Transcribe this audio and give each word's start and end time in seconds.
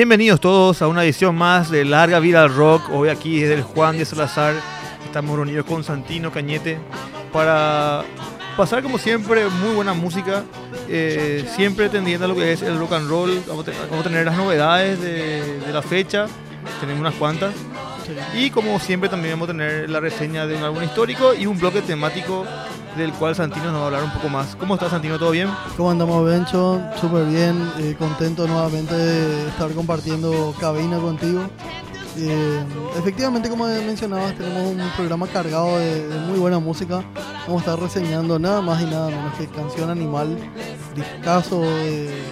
Bienvenidos 0.00 0.40
todos 0.40 0.80
a 0.80 0.88
una 0.88 1.04
edición 1.04 1.36
más 1.36 1.70
de 1.70 1.84
Larga 1.84 2.20
Vida 2.20 2.42
al 2.42 2.54
Rock. 2.54 2.88
Hoy 2.90 3.10
aquí 3.10 3.40
desde 3.40 3.56
el 3.56 3.62
Juan 3.62 3.98
de 3.98 4.06
Salazar 4.06 4.54
estamos 5.04 5.36
reunidos 5.36 5.66
con 5.66 5.84
Santino 5.84 6.32
Cañete 6.32 6.78
para 7.30 8.02
pasar 8.56 8.82
como 8.82 8.96
siempre 8.96 9.46
muy 9.46 9.74
buena 9.74 9.92
música, 9.92 10.44
eh, 10.88 11.44
siempre 11.54 11.90
tendiendo 11.90 12.24
a 12.24 12.28
lo 12.28 12.34
que 12.34 12.50
es 12.50 12.62
el 12.62 12.78
rock 12.78 12.94
and 12.94 13.10
roll. 13.10 13.42
Vamos 13.46 13.66
a, 13.68 14.02
tener, 14.02 14.24
las 14.24 14.38
novedades 14.38 15.02
de, 15.02 15.60
de 15.60 15.70
la 15.70 15.82
fecha, 15.82 16.28
tenemos 16.80 17.00
unas 17.00 17.14
cuantas. 17.14 17.54
Y 18.34 18.50
como 18.50 18.78
siempre 18.80 19.08
también 19.08 19.34
vamos 19.34 19.48
a 19.48 19.52
tener 19.52 19.88
la 19.88 20.00
reseña 20.00 20.46
de 20.46 20.56
un 20.56 20.64
álbum 20.64 20.82
histórico 20.82 21.34
y 21.34 21.46
un 21.46 21.58
bloque 21.58 21.80
temático 21.82 22.44
del 22.96 23.12
cual 23.12 23.36
Santino 23.36 23.66
nos 23.66 23.76
va 23.76 23.82
a 23.82 23.86
hablar 23.86 24.04
un 24.04 24.10
poco 24.10 24.28
más. 24.28 24.56
¿Cómo 24.56 24.74
estás 24.74 24.90
Santino? 24.90 25.18
¿Todo 25.18 25.30
bien? 25.30 25.48
¿Cómo 25.76 25.90
andamos 25.90 26.24
Bencho? 26.26 26.80
Súper 27.00 27.24
bien, 27.26 27.70
eh, 27.78 27.94
contento 27.98 28.46
nuevamente 28.46 28.94
de 28.94 29.48
estar 29.48 29.70
compartiendo 29.72 30.54
cabina 30.58 30.98
contigo. 30.98 31.42
Eh, 32.16 32.64
efectivamente, 32.98 33.48
como 33.48 33.66
mencionabas, 33.66 34.34
tenemos 34.36 34.66
un 34.66 34.90
programa 34.96 35.26
cargado 35.28 35.78
de, 35.78 36.08
de, 36.08 36.18
muy 36.20 36.38
buena 36.38 36.58
música. 36.58 37.04
Vamos 37.46 37.62
a 37.62 37.70
estar 37.70 37.80
reseñando 37.80 38.38
nada 38.38 38.60
más 38.60 38.82
y 38.82 38.86
nada 38.86 39.08
menos 39.08 39.34
que 39.34 39.46
Canción 39.46 39.90
Animal, 39.90 40.36
discazo 40.94 41.60
de, 41.62 42.06
de, 42.06 42.22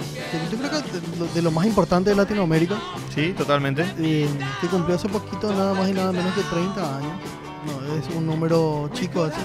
yo 0.50 0.58
creo 0.58 0.70
que 0.70 1.24
de, 1.24 1.28
de, 1.34 1.42
lo 1.42 1.50
más 1.50 1.66
importante 1.66 2.10
de 2.10 2.16
Latinoamérica. 2.16 2.76
Sí, 3.14 3.32
totalmente. 3.36 3.84
Eh, 3.98 4.28
que 4.60 4.66
cumplió 4.66 4.96
hace 4.96 5.08
poquito 5.08 5.52
nada 5.52 5.74
más 5.74 5.88
y 5.88 5.92
nada 5.92 6.12
menos 6.12 6.34
que 6.34 6.42
30 6.42 6.96
años. 6.98 7.12
Es 7.98 8.14
un 8.14 8.26
número 8.26 8.90
chico 8.92 9.26
ese. 9.26 9.36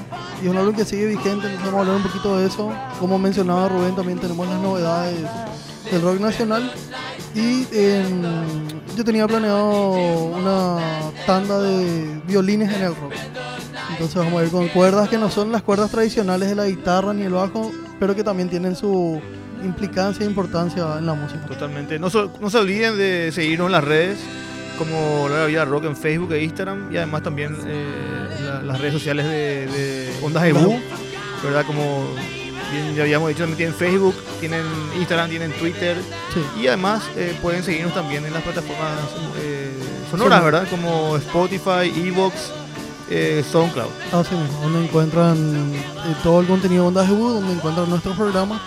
Y 0.42 0.46
es 0.46 0.52
un 0.52 0.58
álbum 0.58 0.76
que 0.76 0.86
sigue 0.86 1.08
vigente, 1.08 1.48
vamos 1.58 1.74
a 1.74 1.80
hablar 1.80 1.96
un 1.96 2.04
poquito 2.04 2.38
de 2.38 2.48
eso. 2.48 2.72
Como 3.00 3.18
mencionaba 3.20 3.70
Rubén, 3.70 3.96
también 3.96 4.20
tenemos 4.20 4.48
las 4.48 4.60
novedades 4.62 5.20
del 5.92 6.02
rock 6.02 6.20
nacional. 6.20 6.72
Y 7.36 7.66
eh, 7.72 8.06
yo 8.96 9.04
tenía 9.04 9.28
planeado 9.28 9.92
una 9.92 10.80
tanda 11.26 11.60
de 11.60 12.22
violines 12.28 12.72
en 12.74 12.82
el 12.84 12.96
rock. 12.96 13.14
Entonces 13.92 14.16
vamos 14.16 14.42
a 14.42 14.46
ir 14.46 14.52
con 14.52 14.68
cuerdas 14.70 15.10
que 15.10 15.18
no 15.18 15.30
son 15.30 15.52
las 15.52 15.62
cuerdas 15.64 15.92
tradicionales 15.92 16.50
de 16.50 16.56
la 16.56 16.68
guitarra 16.68 17.14
ni 17.14 17.24
el 17.24 17.34
bajo, 17.34 17.72
pero 18.00 18.16
que 18.16 18.24
también 18.24 18.50
tienen 18.50 18.76
su 18.76 19.22
implicancia 19.64 20.26
e 20.26 20.30
importancia 20.30 20.98
en 20.98 21.06
la 21.06 21.14
música. 21.14 21.46
Totalmente. 21.46 22.00
No, 22.00 22.10
so, 22.10 22.32
no 22.42 22.50
se 22.50 22.58
olviden 22.58 22.98
de 22.98 23.32
seguirnos 23.32 23.68
en 23.68 23.72
las 23.72 23.84
redes 23.84 24.20
como 24.86 25.30
La 25.30 25.46
Vida 25.46 25.66
Rock 25.66 25.86
en 25.86 25.96
Facebook 25.96 26.34
e 26.34 26.44
Instagram 26.44 26.92
y 26.92 26.98
además 26.98 27.24
también 27.24 27.58
eh, 27.66 28.38
la, 28.42 28.62
las 28.62 28.80
redes 28.80 28.94
sociales 28.94 29.26
de, 29.26 29.68
de 29.68 30.14
Ondas 30.22 30.44
Ebu, 30.46 30.80
¿verdad? 31.44 31.66
Como 31.66 32.08
bien, 32.72 32.96
ya 32.96 33.04
habíamos 33.04 33.30
dicho, 33.30 33.44
también 33.44 33.58
tienen 33.58 33.76
Facebook, 33.76 34.16
tienen 34.40 34.66
Instagram, 34.98 35.30
tienen 35.30 35.52
Twitter 35.54 35.98
sí. 36.34 36.62
y 36.62 36.68
además 36.68 37.04
eh, 37.16 37.38
pueden 37.42 37.64
seguirnos 37.64 37.94
también 37.94 38.26
en 38.26 38.34
las 38.34 38.44
plataformas 38.44 39.00
eh, 39.40 39.72
sonoras, 40.12 40.40
sí. 40.40 40.46
¿verdad? 40.46 40.68
Como 40.70 41.18
Spotify, 41.18 41.92
Evox, 42.08 42.52
SoundCloud. 43.52 43.92
Así 44.12 44.36
mismo, 44.36 44.60
donde 44.64 44.86
encuentran 44.86 45.72
todo 46.24 46.42
el 46.42 46.48
contenido 46.48 46.84
de 46.84 46.88
Ondas 46.90 47.10
Ebu, 47.10 47.30
donde 47.30 47.54
encuentran 47.54 47.90
nuestros 47.90 48.16
programas 48.18 48.60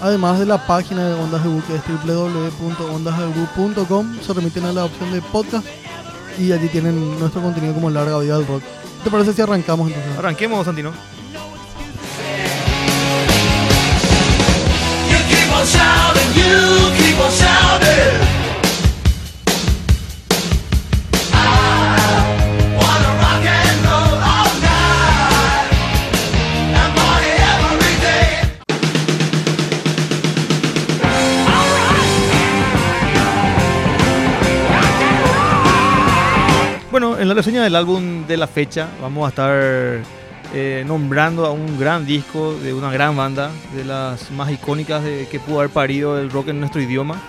Además 0.00 0.38
de 0.38 0.46
la 0.46 0.64
página 0.66 1.04
de 1.06 1.12
Ondas 1.14 1.44
Ebu 1.44 1.60
que 1.66 1.74
es 1.74 1.82
www.ondasebu.com, 2.06 4.16
se 4.20 4.32
remiten 4.32 4.64
a 4.64 4.72
la 4.72 4.84
opción 4.84 5.10
de 5.12 5.20
podcast 5.20 5.66
y 6.38 6.52
allí 6.52 6.68
tienen 6.68 7.18
nuestro 7.18 7.42
contenido 7.42 7.74
como 7.74 7.90
larga 7.90 8.16
vida 8.18 8.38
del 8.38 8.46
rock. 8.46 8.62
¿Qué 8.62 9.04
te 9.04 9.10
parece 9.10 9.32
si 9.32 9.42
arrancamos 9.42 9.88
entonces? 9.88 10.16
Arranquemos, 10.18 10.64
Santino. 10.64 10.92
You 15.10 15.18
keep 15.28 15.52
on 15.52 15.66
shouting, 15.66 16.32
you 16.34 16.92
keep 16.96 17.18
on 17.20 17.30
shouting. 17.32 18.37
En 37.28 37.36
la 37.36 37.42
reseña 37.42 37.62
del 37.62 37.76
álbum 37.76 38.26
de 38.26 38.38
la 38.38 38.46
fecha 38.46 38.88
vamos 39.02 39.26
a 39.26 39.28
estar 39.28 40.02
eh, 40.54 40.82
nombrando 40.86 41.44
a 41.44 41.50
un 41.50 41.78
gran 41.78 42.06
disco 42.06 42.54
de 42.54 42.72
una 42.72 42.90
gran 42.90 43.14
banda, 43.18 43.50
de 43.76 43.84
las 43.84 44.30
más 44.30 44.50
icónicas 44.50 45.04
de, 45.04 45.28
que 45.30 45.38
pudo 45.38 45.58
haber 45.58 45.70
parido 45.70 46.18
el 46.18 46.30
rock 46.30 46.48
en 46.48 46.60
nuestro 46.60 46.80
idioma. 46.80 47.20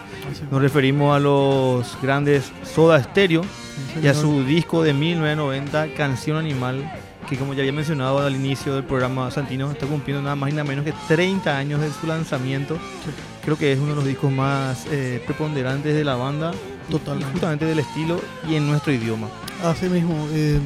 Nos 0.50 0.62
referimos 0.62 1.14
a 1.14 1.20
los 1.20 1.98
grandes 2.02 2.50
Soda 2.64 3.04
Stereo 3.04 3.44
sí, 3.44 4.00
y 4.04 4.08
a 4.08 4.14
su 4.14 4.46
disco 4.46 4.84
de 4.84 4.94
1990, 4.94 5.88
Canción 5.98 6.38
Animal, 6.38 6.90
que 7.30 7.38
como 7.38 7.54
ya 7.54 7.60
había 7.62 7.72
mencionado 7.72 8.20
al 8.20 8.36
inicio 8.36 8.74
del 8.74 8.84
programa 8.84 9.30
Santino, 9.30 9.70
está 9.72 9.86
cumpliendo 9.86 10.24
nada 10.24 10.36
más 10.36 10.50
y 10.50 10.54
nada 10.54 10.64
menos 10.64 10.84
que 10.84 10.94
30 11.08 11.56
años 11.56 11.80
de 11.80 11.92
su 11.92 12.08
lanzamiento. 12.08 12.76
Sí. 12.76 13.12
Creo 13.46 13.58
que 13.58 13.72
es 13.72 13.80
uno 13.80 13.90
de 13.90 13.96
los 13.96 14.06
discos 14.06 14.32
más 14.32 14.88
eh, 14.92 15.22
preponderantes 15.26 15.94
de 15.94 16.04
la 16.04 16.16
banda, 16.16 16.52
Totalmente. 16.90 17.32
justamente 17.32 17.66
del 17.66 17.80
estilo 17.80 18.20
y 18.50 18.56
en 18.56 18.68
nuestro 18.68 18.92
idioma. 18.92 19.28
Así 19.64 19.88
mismo, 19.88 20.28
eh, 20.32 20.60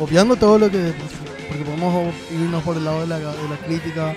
obviando 0.00 0.36
todo 0.36 0.58
lo 0.58 0.70
que. 0.70 0.94
Porque 1.48 1.64
podemos 1.64 2.14
irnos 2.32 2.62
por 2.62 2.76
el 2.78 2.84
lado 2.84 3.02
de 3.02 3.06
la, 3.06 3.18
de 3.18 3.48
la 3.48 3.56
crítica, 3.64 4.14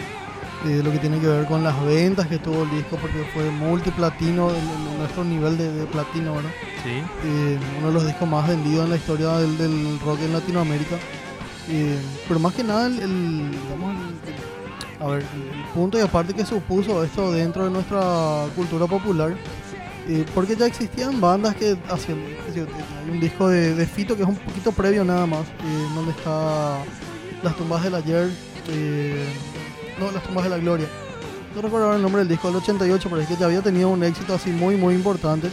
eh, 0.66 0.81
lo 0.84 0.91
que 0.91 0.99
tiene 0.99 1.19
que 1.19 1.28
ver 1.28 1.45
con 1.45 1.63
las 1.63 1.79
ventas 1.85 2.28
que 2.28 2.39
tuvo 2.39 2.63
el 2.63 2.72
disco, 2.72 2.97
porque 2.97 3.23
fue 3.34 3.44
multiplatino, 3.51 4.49
nuestro 4.97 5.25
nivel 5.25 5.57
de, 5.57 5.72
de, 5.72 5.85
platino, 5.85 6.35
¿verdad? 6.35 6.51
Sí. 6.84 7.03
Eh, 7.25 7.59
uno 7.78 7.88
de 7.88 7.94
los 7.94 8.05
discos 8.07 8.28
más 8.28 8.47
vendidos 8.47 8.85
en 8.85 8.91
la 8.91 8.95
historia 8.95 9.38
del, 9.38 9.57
del 9.57 9.99
rock 9.99 10.22
en 10.22 10.34
Latinoamérica. 10.34 10.95
Eh, 11.69 12.00
pero 12.28 12.39
más 12.39 12.53
que 12.53 12.63
nada, 12.63 12.88
el, 12.88 13.00
el 13.00 13.51
a 15.00 15.07
ver, 15.07 15.22
el 15.22 15.73
punto 15.73 15.97
y 15.97 16.01
aparte 16.01 16.33
que 16.33 16.45
supuso 16.45 17.03
esto 17.03 17.31
dentro 17.31 17.66
de 17.66 17.69
nuestra 17.69 18.47
cultura 18.55 18.88
popular 18.88 19.35
eh, 20.09 20.25
porque 20.33 20.55
ya 20.55 20.66
existían 20.66 21.19
bandas 21.19 21.55
que 21.55 21.78
hacían. 21.89 22.17
Hay 22.47 23.09
un 23.11 23.19
disco 23.19 23.50
de, 23.50 23.75
de, 23.75 23.85
Fito 23.85 24.16
que 24.16 24.23
es 24.23 24.28
un 24.28 24.38
poquito 24.38 24.72
previo 24.72 25.03
nada 25.03 25.25
más, 25.25 25.41
eh, 25.41 25.88
donde 25.94 26.11
está 26.11 26.79
Las 27.44 27.55
tumbas 27.57 27.84
del 27.84 27.95
ayer. 27.95 28.29
Eh, 28.69 29.25
no, 29.99 30.09
Las 30.11 30.23
tumbas 30.23 30.45
de 30.45 30.49
la 30.49 30.57
gloria. 30.59 30.88
No 31.53 31.61
recuerdo 31.61 31.94
el 31.94 32.01
nombre 32.01 32.19
del 32.19 32.29
disco, 32.29 32.47
del 32.47 32.57
88, 32.57 33.09
pero 33.09 33.22
es 33.22 33.28
que 33.28 33.35
ya 33.35 33.47
había 33.47 33.61
tenido 33.61 33.89
un 33.89 34.01
éxito 34.03 34.34
así 34.34 34.49
muy, 34.51 34.78
muy 34.78 34.95
importante. 34.95 35.49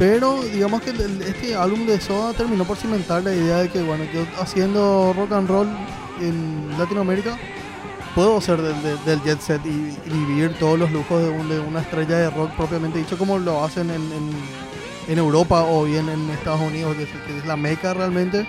Pero 0.00 0.40
digamos 0.44 0.80
que 0.80 0.92
este 1.28 1.54
álbum 1.54 1.84
de 1.84 2.00
Soda 2.00 2.32
terminó 2.32 2.64
por 2.64 2.78
cimentar 2.78 3.22
la 3.22 3.34
idea 3.34 3.58
de 3.58 3.68
que, 3.68 3.82
bueno, 3.82 4.04
yo 4.14 4.24
haciendo 4.40 5.12
rock 5.14 5.32
and 5.32 5.46
roll 5.46 5.68
en 6.22 6.70
Latinoamérica 6.78 7.36
puedo 8.14 8.40
ser 8.40 8.62
del, 8.62 9.22
jet 9.22 9.38
set 9.42 9.60
y, 9.66 9.94
y, 10.06 10.24
vivir 10.24 10.54
todos 10.58 10.78
los 10.78 10.90
lujos 10.90 11.22
de, 11.22 11.28
un, 11.28 11.50
de, 11.50 11.60
una 11.60 11.80
estrella 11.80 12.16
de 12.16 12.30
rock 12.30 12.50
propiamente 12.52 12.98
dicho 12.98 13.18
como 13.18 13.38
lo 13.38 13.62
hacen 13.62 13.90
en, 13.90 14.00
en, 14.00 14.30
en 15.06 15.18
Europa 15.18 15.64
o 15.64 15.84
bien 15.84 16.08
en 16.08 16.30
Estados 16.30 16.62
Unidos, 16.62 16.96
que 16.96 17.02
es, 17.02 17.10
que 17.26 17.36
es, 17.36 17.44
la 17.44 17.58
meca 17.58 17.92
realmente. 17.92 18.46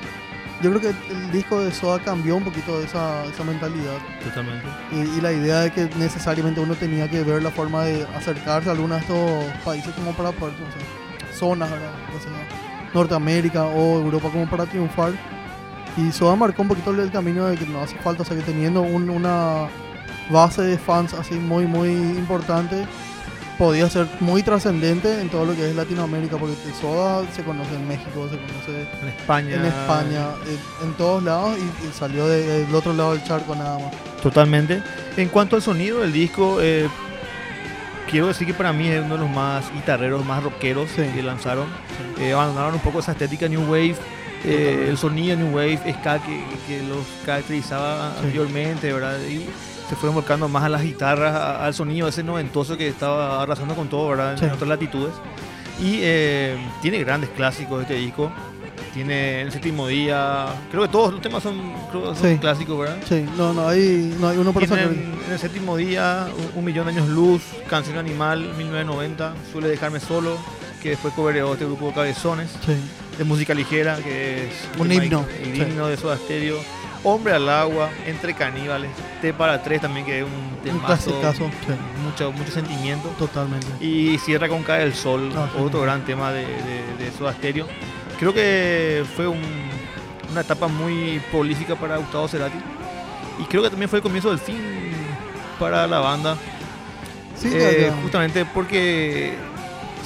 Yo 0.61 0.69
creo 0.69 0.79
que 0.79 1.13
el 1.13 1.31
disco 1.33 1.59
de 1.59 1.73
Soda 1.73 1.99
cambió 2.01 2.37
un 2.37 2.45
poquito 2.45 2.79
de 2.79 2.85
esa, 2.85 3.25
esa 3.25 3.43
mentalidad. 3.43 3.97
Totalmente. 4.23 4.65
Y, 4.93 5.17
y, 5.17 5.21
la 5.21 5.33
idea 5.33 5.59
de 5.59 5.71
que 5.71 5.89
necesariamente 5.97 6.61
uno 6.61 6.75
tenía 6.75 7.09
que 7.09 7.25
ver 7.25 7.43
la 7.43 7.51
forma 7.51 7.83
de 7.83 8.07
acercarse 8.15 8.69
a 8.69 8.71
algunos 8.71 8.99
de 8.99 9.01
estos 9.01 9.63
países 9.65 9.93
como 9.95 10.13
para 10.13 10.31
poder, 10.31 10.53
no 10.53 10.67
sé, 10.67 11.00
zonas, 11.41 11.69
¿verdad? 11.71 11.91
O 12.15 12.19
sea, 12.21 12.31
Norteamérica 12.93 13.65
o 13.65 13.99
Europa 13.99 14.29
como 14.31 14.47
para 14.47 14.65
triunfar 14.65 15.13
y 15.97 16.11
Soda 16.11 16.35
marcó 16.35 16.61
un 16.61 16.67
poquito 16.67 16.91
el 16.91 17.11
camino 17.11 17.47
de 17.47 17.57
que 17.57 17.65
no 17.65 17.81
hace 17.81 17.95
falta, 17.97 18.21
o 18.21 18.25
sea 18.25 18.37
que 18.37 18.43
teniendo 18.43 18.81
un, 18.81 19.09
una 19.09 19.67
base 20.29 20.61
de 20.61 20.77
fans 20.77 21.13
así 21.13 21.35
muy 21.35 21.65
muy 21.65 21.89
importante, 21.89 22.85
podía 23.57 23.89
ser 23.89 24.07
muy 24.19 24.43
trascendente 24.43 25.19
en 25.19 25.29
todo 25.29 25.45
lo 25.45 25.53
que 25.55 25.69
es 25.69 25.75
Latinoamérica, 25.75 26.37
porque 26.37 26.55
Soda 26.79 27.25
se 27.35 27.43
conoce 27.43 27.73
en 27.75 27.87
México, 27.87 28.29
se 28.29 28.37
conoce 28.37 28.87
en 29.01 29.07
España, 29.09 29.55
en, 29.55 29.65
España, 29.65 30.25
en, 30.47 30.87
en 30.87 30.93
todos 30.93 31.23
lados 31.23 31.57
y, 31.57 31.87
y 31.87 31.91
salió 31.91 32.27
de, 32.27 32.65
del 32.65 32.75
otro 32.75 32.93
lado 32.93 33.13
del 33.13 33.23
charco 33.23 33.55
nada 33.55 33.79
más. 33.79 33.91
Totalmente. 34.21 34.81
En 35.17 35.29
cuanto 35.29 35.55
al 35.55 35.61
sonido 35.61 36.01
del 36.01 36.13
disco, 36.13 36.59
eh, 36.61 36.87
quiero 38.11 38.27
decir 38.27 38.45
que 38.45 38.53
para 38.53 38.71
mí 38.73 38.87
es 38.87 39.01
uno 39.03 39.15
de 39.15 39.21
los 39.21 39.29
más 39.29 39.73
guitarreros, 39.73 40.23
más 40.25 40.43
rockeros 40.43 40.89
sí. 40.91 41.03
que 41.15 41.23
lanzaron. 41.23 41.65
Sí. 42.17 42.25
Eh, 42.25 42.33
abandonaron 42.33 42.75
un 42.75 42.81
poco 42.81 42.99
esa 42.99 43.13
estética 43.13 43.47
New 43.47 43.71
Wave 43.71 43.95
eh, 44.43 44.87
el 44.89 44.97
sonido 44.97 45.35
New 45.35 45.55
Wave, 45.55 45.93
ska 45.99 46.19
que, 46.19 46.43
que 46.67 46.81
los 46.83 47.05
caracterizaba 47.25 48.11
sí. 48.13 48.17
anteriormente, 48.19 48.91
¿verdad? 48.91 49.17
Y 49.29 49.45
se 49.87 49.95
fueron 49.95 50.15
volcando 50.15 50.47
más 50.47 50.63
a 50.63 50.69
las 50.69 50.81
guitarras, 50.81 51.35
a, 51.35 51.65
al 51.65 51.73
sonido 51.73 52.07
ese 52.07 52.23
noventoso 52.23 52.75
que 52.77 52.87
estaba 52.87 53.41
arrasando 53.41 53.75
con 53.75 53.87
todo, 53.87 54.09
¿verdad? 54.09 54.41
En, 54.41 54.51
otras 54.51 54.67
latitudes. 54.67 55.13
Y 55.79 55.99
eh, 56.01 56.57
tiene 56.81 56.99
grandes 56.99 57.29
clásicos 57.29 57.81
este 57.81 57.95
disco. 57.95 58.31
Tiene 58.93 59.41
el 59.41 59.51
séptimo 59.51 59.87
día. 59.87 60.47
Creo 60.69 60.83
que 60.83 60.89
todos 60.89 61.13
los 61.13 61.21
temas 61.21 61.41
son, 61.41 61.73
son 61.93 62.15
sí. 62.15 62.37
clásicos, 62.39 62.77
¿verdad? 62.77 62.97
Sí, 63.07 63.25
no, 63.37 63.53
no 63.53 63.67
hay, 63.67 64.15
no 64.19 64.27
hay 64.27 64.37
uno 64.37 64.51
por 64.51 64.65
Tienen, 64.65 65.13
En 65.27 65.31
el 65.33 65.39
séptimo 65.39 65.77
día, 65.77 66.27
un, 66.37 66.59
un, 66.59 66.65
millón 66.65 66.85
de 66.87 66.91
años 66.93 67.07
luz, 67.07 67.41
Canción 67.69 67.97
Animal, 67.97 68.53
1990, 68.57 69.33
Suele 69.51 69.69
dejarme 69.69 69.99
solo, 70.01 70.37
que 70.81 70.89
después 70.89 71.13
cobereó 71.13 71.53
este 71.53 71.65
grupo 71.65 71.93
Cabezones, 71.93 72.49
Sí. 72.65 72.73
de 73.17 73.23
música 73.23 73.53
ligera, 73.53 73.95
que 73.97 74.47
es 74.47 74.53
Un 74.77 74.89
tema- 74.89 75.05
himno, 75.05 75.25
El 75.41 75.55
sí. 75.55 75.61
himno 75.61 75.87
de 75.87 75.95
Soda 75.97 76.17
Stereo. 76.17 76.57
Hombre 77.03 77.33
al 77.33 77.49
agua, 77.49 77.89
Entre 78.05 78.33
Caníbales, 78.35 78.91
T 79.21 79.33
para 79.33 79.63
tres 79.63 79.81
también, 79.81 80.05
que 80.05 80.19
es 80.19 80.23
un 80.25 80.31
Un 80.31 80.57
temazo, 80.63 80.85
clasicazo. 80.85 81.45
Sí. 81.65 81.73
mucho, 82.03 82.31
mucho 82.33 82.51
sentimiento. 82.51 83.07
Totalmente. 83.17 83.65
Y 83.79 84.17
cierra 84.19 84.47
con 84.49 84.61
Cae 84.63 84.83
el 84.83 84.93
Sol, 84.93 85.31
Ah, 85.35 85.49
otro 85.57 85.81
gran 85.81 86.05
tema 86.05 86.31
de, 86.31 86.41
de, 86.41 87.05
de 87.05 87.11
Soda 87.17 87.33
Stereo. 87.33 87.65
Creo 88.21 88.33
que 88.35 89.03
fue 89.15 89.27
un- 89.27 89.41
una 90.31 90.41
etapa 90.41 90.67
muy 90.67 91.19
prolífica 91.31 91.75
para 91.75 91.97
Gustavo 91.97 92.27
Cerati. 92.27 92.57
Y 93.39 93.45
creo 93.45 93.63
que 93.63 93.69
también 93.71 93.89
fue 93.89 93.97
el 93.97 94.03
comienzo 94.03 94.29
del 94.29 94.37
fin 94.37 94.61
para 95.59 95.87
la 95.87 95.97
banda. 95.99 96.37
Sí, 97.35 97.49
Eh, 97.51 97.91
justamente 98.03 98.45
porque 98.45 99.33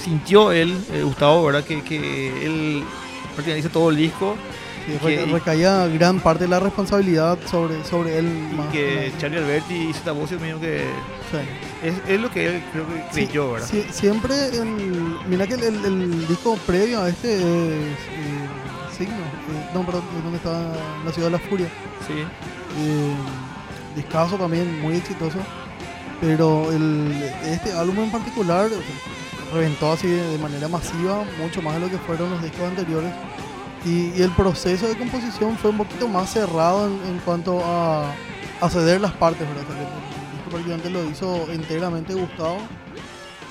sintió 0.02 0.54
él, 0.54 0.78
eh, 0.94 1.02
Gustavo, 1.04 1.46
¿verdad? 1.46 1.66
Que, 1.66 1.82
que 1.84 2.46
él 2.46 2.84
prácticamente 3.34 3.60
hizo 3.60 3.70
todo 3.70 3.90
el 3.90 3.98
disco 3.98 4.38
Sí, 4.86 4.98
que- 5.00 5.26
recaía 5.26 5.88
gran 5.88 6.20
parte 6.20 6.44
de 6.44 6.50
la 6.50 6.60
responsabilidad 6.60 7.38
sobre, 7.50 7.84
sobre 7.84 8.20
él. 8.20 8.26
y 8.52 8.56
más- 8.56 8.68
que 8.68 9.10
más. 9.12 9.22
Charlie 9.22 9.38
Alberti 9.40 9.74
y 9.74 9.94
Zeta 9.94 10.12
Bosio 10.12 10.40
medio 10.40 10.60
que 10.60 10.86
Sí. 11.32 11.38
es, 11.88 11.94
es 12.08 12.20
lo 12.22 12.30
que 12.30 12.48
él 12.48 12.64
creo 12.72 12.86
que 12.88 12.94
Sí, 13.12 13.26
creyó, 13.26 13.52
¿verdad? 13.54 13.68
sí, 13.70 13.84
siempre, 13.92 14.36
mira 15.28 15.48
que 15.48 15.56
el, 15.56 15.64
el- 15.64 15.86
el 15.86 16.28
disco 16.28 16.56
previo 16.68 17.02
a 17.02 17.10
este 17.10 17.36
es 17.36 17.42
eh, 17.42 17.96
Signo. 18.98 19.16
eh, 19.16 19.70
no, 19.74 19.86
perdón, 19.86 20.04
es 20.18 20.24
donde 20.24 20.38
está 20.38 20.52
la 21.06 21.12
ciudad 21.12 21.28
de 21.30 21.32
la 21.32 21.40
furia. 21.40 21.68
Sí. 22.08 22.14
Eh, 22.78 23.16
discazo 23.96 24.36
también, 24.38 24.82
muy 24.82 24.96
exitoso. 24.98 25.38
Pero 26.22 26.72
el, 26.72 27.12
este 27.46 27.74
álbum 27.74 28.06
en 28.06 28.12
particular 28.12 28.70
reventó 29.54 29.92
así 29.92 30.08
de, 30.08 30.28
de 30.30 30.38
manera 30.38 30.68
masiva, 30.68 31.24
mucho 31.42 31.62
más 31.62 31.74
de 31.76 31.82
lo 31.82 31.90
que 31.90 31.98
fueron 31.98 32.30
los 32.32 32.42
discos 32.42 32.62
anteriores. 32.70 33.12
Y, 33.86 34.22
el 34.22 34.32
proceso 34.32 34.88
de 34.88 34.98
composición 34.98 35.58
fue 35.58 35.70
un 35.70 35.78
poquito 35.78 36.08
más 36.08 36.32
cerrado 36.32 36.88
en, 36.88 37.20
cuanto 37.24 37.64
a, 37.64 38.12
a 38.62 38.70
ceder 38.70 39.00
las 39.00 39.14
partes, 39.14 39.48
¿verdad? 39.48 39.64
O 39.64 39.68
sea, 39.68 39.76
que 39.76 39.84
el 39.84 40.32
disco 40.32 40.50
prácticamente 40.50 40.90
lo 40.90 41.04
hizo 41.10 41.52
enteramente 41.52 42.14
Gustavo. 42.14 42.58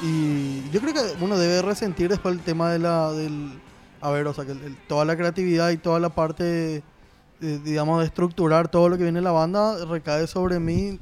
Y 0.03 0.69
yo 0.71 0.81
creo 0.81 0.93
que 0.93 1.25
uno 1.25 1.39
debe 1.39 1.63
resentir 1.63 2.09
después 2.09 2.35
el 2.35 2.41
tema 2.43 2.71
de 2.71 2.79
la, 2.79 3.13
del... 3.13 3.61
A 4.01 4.11
ver, 4.11 4.27
o 4.27 4.35
sea, 4.35 4.45
que 4.45 4.55
toda 4.87 5.05
la 5.05 5.17
creatividad 5.17 5.71
y 5.71 5.79
toda 5.79 5.99
la 5.99 6.11
parte, 6.11 6.83
eh, 7.41 7.61
digamos, 7.65 8.01
de 8.01 8.07
estructurar 8.07 8.69
todo 8.69 8.89
lo 8.89 8.99
que 8.99 9.05
viene 9.05 9.19
en 9.19 9.25
la 9.25 9.31
banda 9.31 9.83
recae 9.87 10.27
sobre 10.27 10.61
mí. 10.61 10.99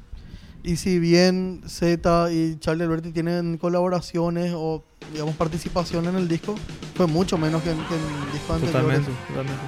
Y 0.64 0.76
si 0.76 0.99
bien 1.00 1.62
Z 1.67 2.31
y 2.32 2.56
Charlie 2.61 2.85
Alberti 2.85 3.11
tienen 3.11 3.59
colaboraciones 3.59 4.53
o, 4.55 4.85
digamos, 5.12 5.35
participación 5.35 6.06
en 6.06 6.14
el 6.17 6.29
disco, 6.29 6.55
fue 6.94 7.06
mucho 7.09 7.37
menos 7.37 7.62
que 7.62 7.70
en, 7.70 7.79
que 7.79 7.94
en 7.94 8.00
el 8.26 8.32
disco 8.32 8.53
anterior. 8.55 8.73
Totalmente, 8.82 9.11
totalmente. 9.29 9.62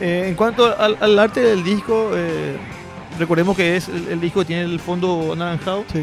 Eh, 0.00 0.24
en 0.28 0.34
cuanto 0.34 0.76
al, 0.78 0.96
al 1.00 1.18
arte 1.18 1.40
del 1.40 1.62
disco, 1.62 2.10
eh, 2.14 2.56
recordemos 3.18 3.56
que 3.56 3.76
es 3.76 3.88
el, 3.88 4.08
el 4.08 4.20
disco 4.20 4.44
tiene 4.44 4.62
el 4.62 4.80
fondo 4.80 5.32
anaranjado 5.34 5.84
Sí, 5.92 6.02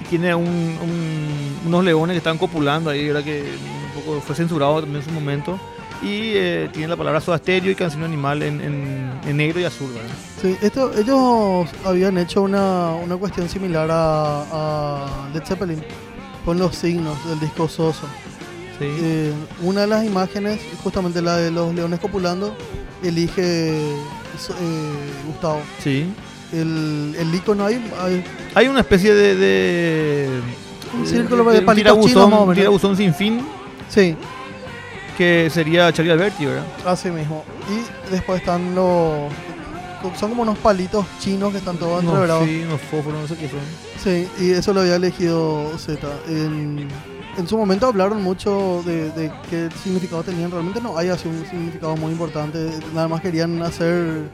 y 0.00 0.04
tiene 0.08 0.34
un- 0.34 0.46
un- 0.80 1.58
unos 1.66 1.84
leones 1.84 2.14
que 2.14 2.18
están 2.18 2.38
copulando 2.38 2.88
ahí, 2.88 3.08
¿verdad? 3.08 3.24
que 3.24 3.42
un 3.96 4.00
poco 4.02 4.20
fue 4.22 4.34
censurado 4.34 4.80
también 4.80 5.02
en 5.02 5.08
su 5.08 5.10
momento. 5.12 5.58
Y 6.02 6.32
eh, 6.36 6.68
tiene 6.72 6.88
la 6.88 6.96
palabra 6.96 7.20
Soda 7.20 7.38
Stereo 7.38 7.72
y 7.72 7.74
Canción 7.74 8.04
Animal 8.04 8.42
en, 8.42 8.60
en- 8.60 9.10
en 9.26 9.36
negro 9.36 9.58
y 9.60 9.64
azul. 9.64 9.90
¿verdad? 9.92 10.08
sí. 10.40 10.56
Esto, 10.62 10.92
ellos 10.96 11.68
habían 11.84 12.16
hecho 12.18 12.42
una, 12.42 12.90
una 12.94 13.16
cuestión 13.16 13.48
similar 13.48 13.88
a, 13.90 14.42
a 14.52 15.28
Led 15.34 15.42
Zeppelin 15.44 15.82
con 16.44 16.58
los 16.58 16.76
signos 16.76 17.16
del 17.28 17.40
disco 17.40 17.68
Soso. 17.68 18.06
Sí. 18.78 18.84
Eh, 18.86 19.32
una 19.62 19.80
de 19.82 19.86
las 19.88 20.04
imágenes, 20.04 20.60
justamente 20.84 21.20
la 21.20 21.36
de 21.36 21.50
los 21.50 21.74
leones 21.74 21.98
copulando, 21.98 22.56
elige 23.02 23.42
eh, 23.42 23.96
Gustavo. 25.26 25.60
sí. 25.82 26.06
El, 26.50 27.14
el 27.18 27.34
icono 27.34 27.66
ahí, 27.66 27.74
hay 28.00 28.24
Hay 28.54 28.68
una 28.68 28.80
especie 28.80 29.12
de. 29.14 29.34
de 29.36 30.28
un 30.98 31.06
círculo 31.06 31.44
de, 31.44 31.60
de 31.60 31.74
tirabuzón, 31.74 32.32
un 32.32 32.54
tirabuzón 32.54 32.96
sin 32.96 33.12
fin 33.12 33.42
Sí, 33.90 34.16
que 35.18 35.50
sería 35.50 35.92
Charlie 35.92 36.12
Alberti, 36.12 36.46
¿verdad? 36.46 36.64
así 36.86 37.10
mismo. 37.10 37.44
Y 37.68 38.10
después 38.12 38.40
están 38.40 38.74
los. 38.74 39.30
Son 40.18 40.30
como 40.30 40.42
unos 40.42 40.56
palitos 40.58 41.04
chinos 41.18 41.50
que 41.50 41.58
están 41.58 41.76
todos 41.76 42.02
No, 42.04 42.10
entreverados. 42.10 42.44
sí, 42.46 42.62
unos 42.64 42.80
fósforos, 42.82 43.20
no 43.22 43.26
sé 43.28 43.36
qué 43.36 43.48
son. 43.48 43.58
Sí, 44.02 44.28
y 44.40 44.50
eso 44.52 44.72
lo 44.72 44.80
había 44.82 44.94
elegido 44.94 45.76
Z. 45.76 46.06
En, 46.28 46.88
en 47.36 47.48
su 47.48 47.58
momento 47.58 47.86
hablaron 47.88 48.22
mucho 48.22 48.82
de, 48.86 49.10
de 49.10 49.32
qué 49.50 49.68
significado 49.82 50.22
tenían. 50.22 50.52
Realmente 50.52 50.80
no 50.80 50.96
hay 50.96 51.08
así 51.08 51.26
un 51.28 51.44
significado 51.50 51.96
muy 51.96 52.12
importante. 52.12 52.70
Nada 52.94 53.08
más 53.08 53.20
querían 53.20 53.60
hacer 53.60 54.30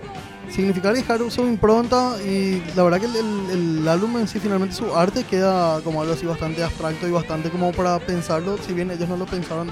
significar 0.50 0.92
y 0.92 0.98
dejar 0.98 1.20
su 1.30 1.40
impronta. 1.46 2.16
Y 2.22 2.62
la 2.76 2.82
verdad 2.82 3.00
que 3.00 3.06
el, 3.06 3.16
el- 3.16 3.78
el 3.80 3.88
álbum 3.88 4.18
en 4.18 4.28
sí, 4.28 4.38
finalmente 4.40 4.74
su 4.76 4.94
arte 4.94 5.24
queda 5.24 5.80
como 5.80 6.02
algo 6.02 6.12
así 6.12 6.26
bastante 6.26 6.62
abstracto 6.62 7.08
y 7.08 7.10
bastante 7.10 7.48
como 7.48 7.72
para 7.72 7.98
pensarlo. 8.00 8.58
Si 8.66 8.74
bien 8.74 8.90
ellos 8.90 9.08
no 9.08 9.16
lo 9.16 9.24
pensaron 9.24 9.70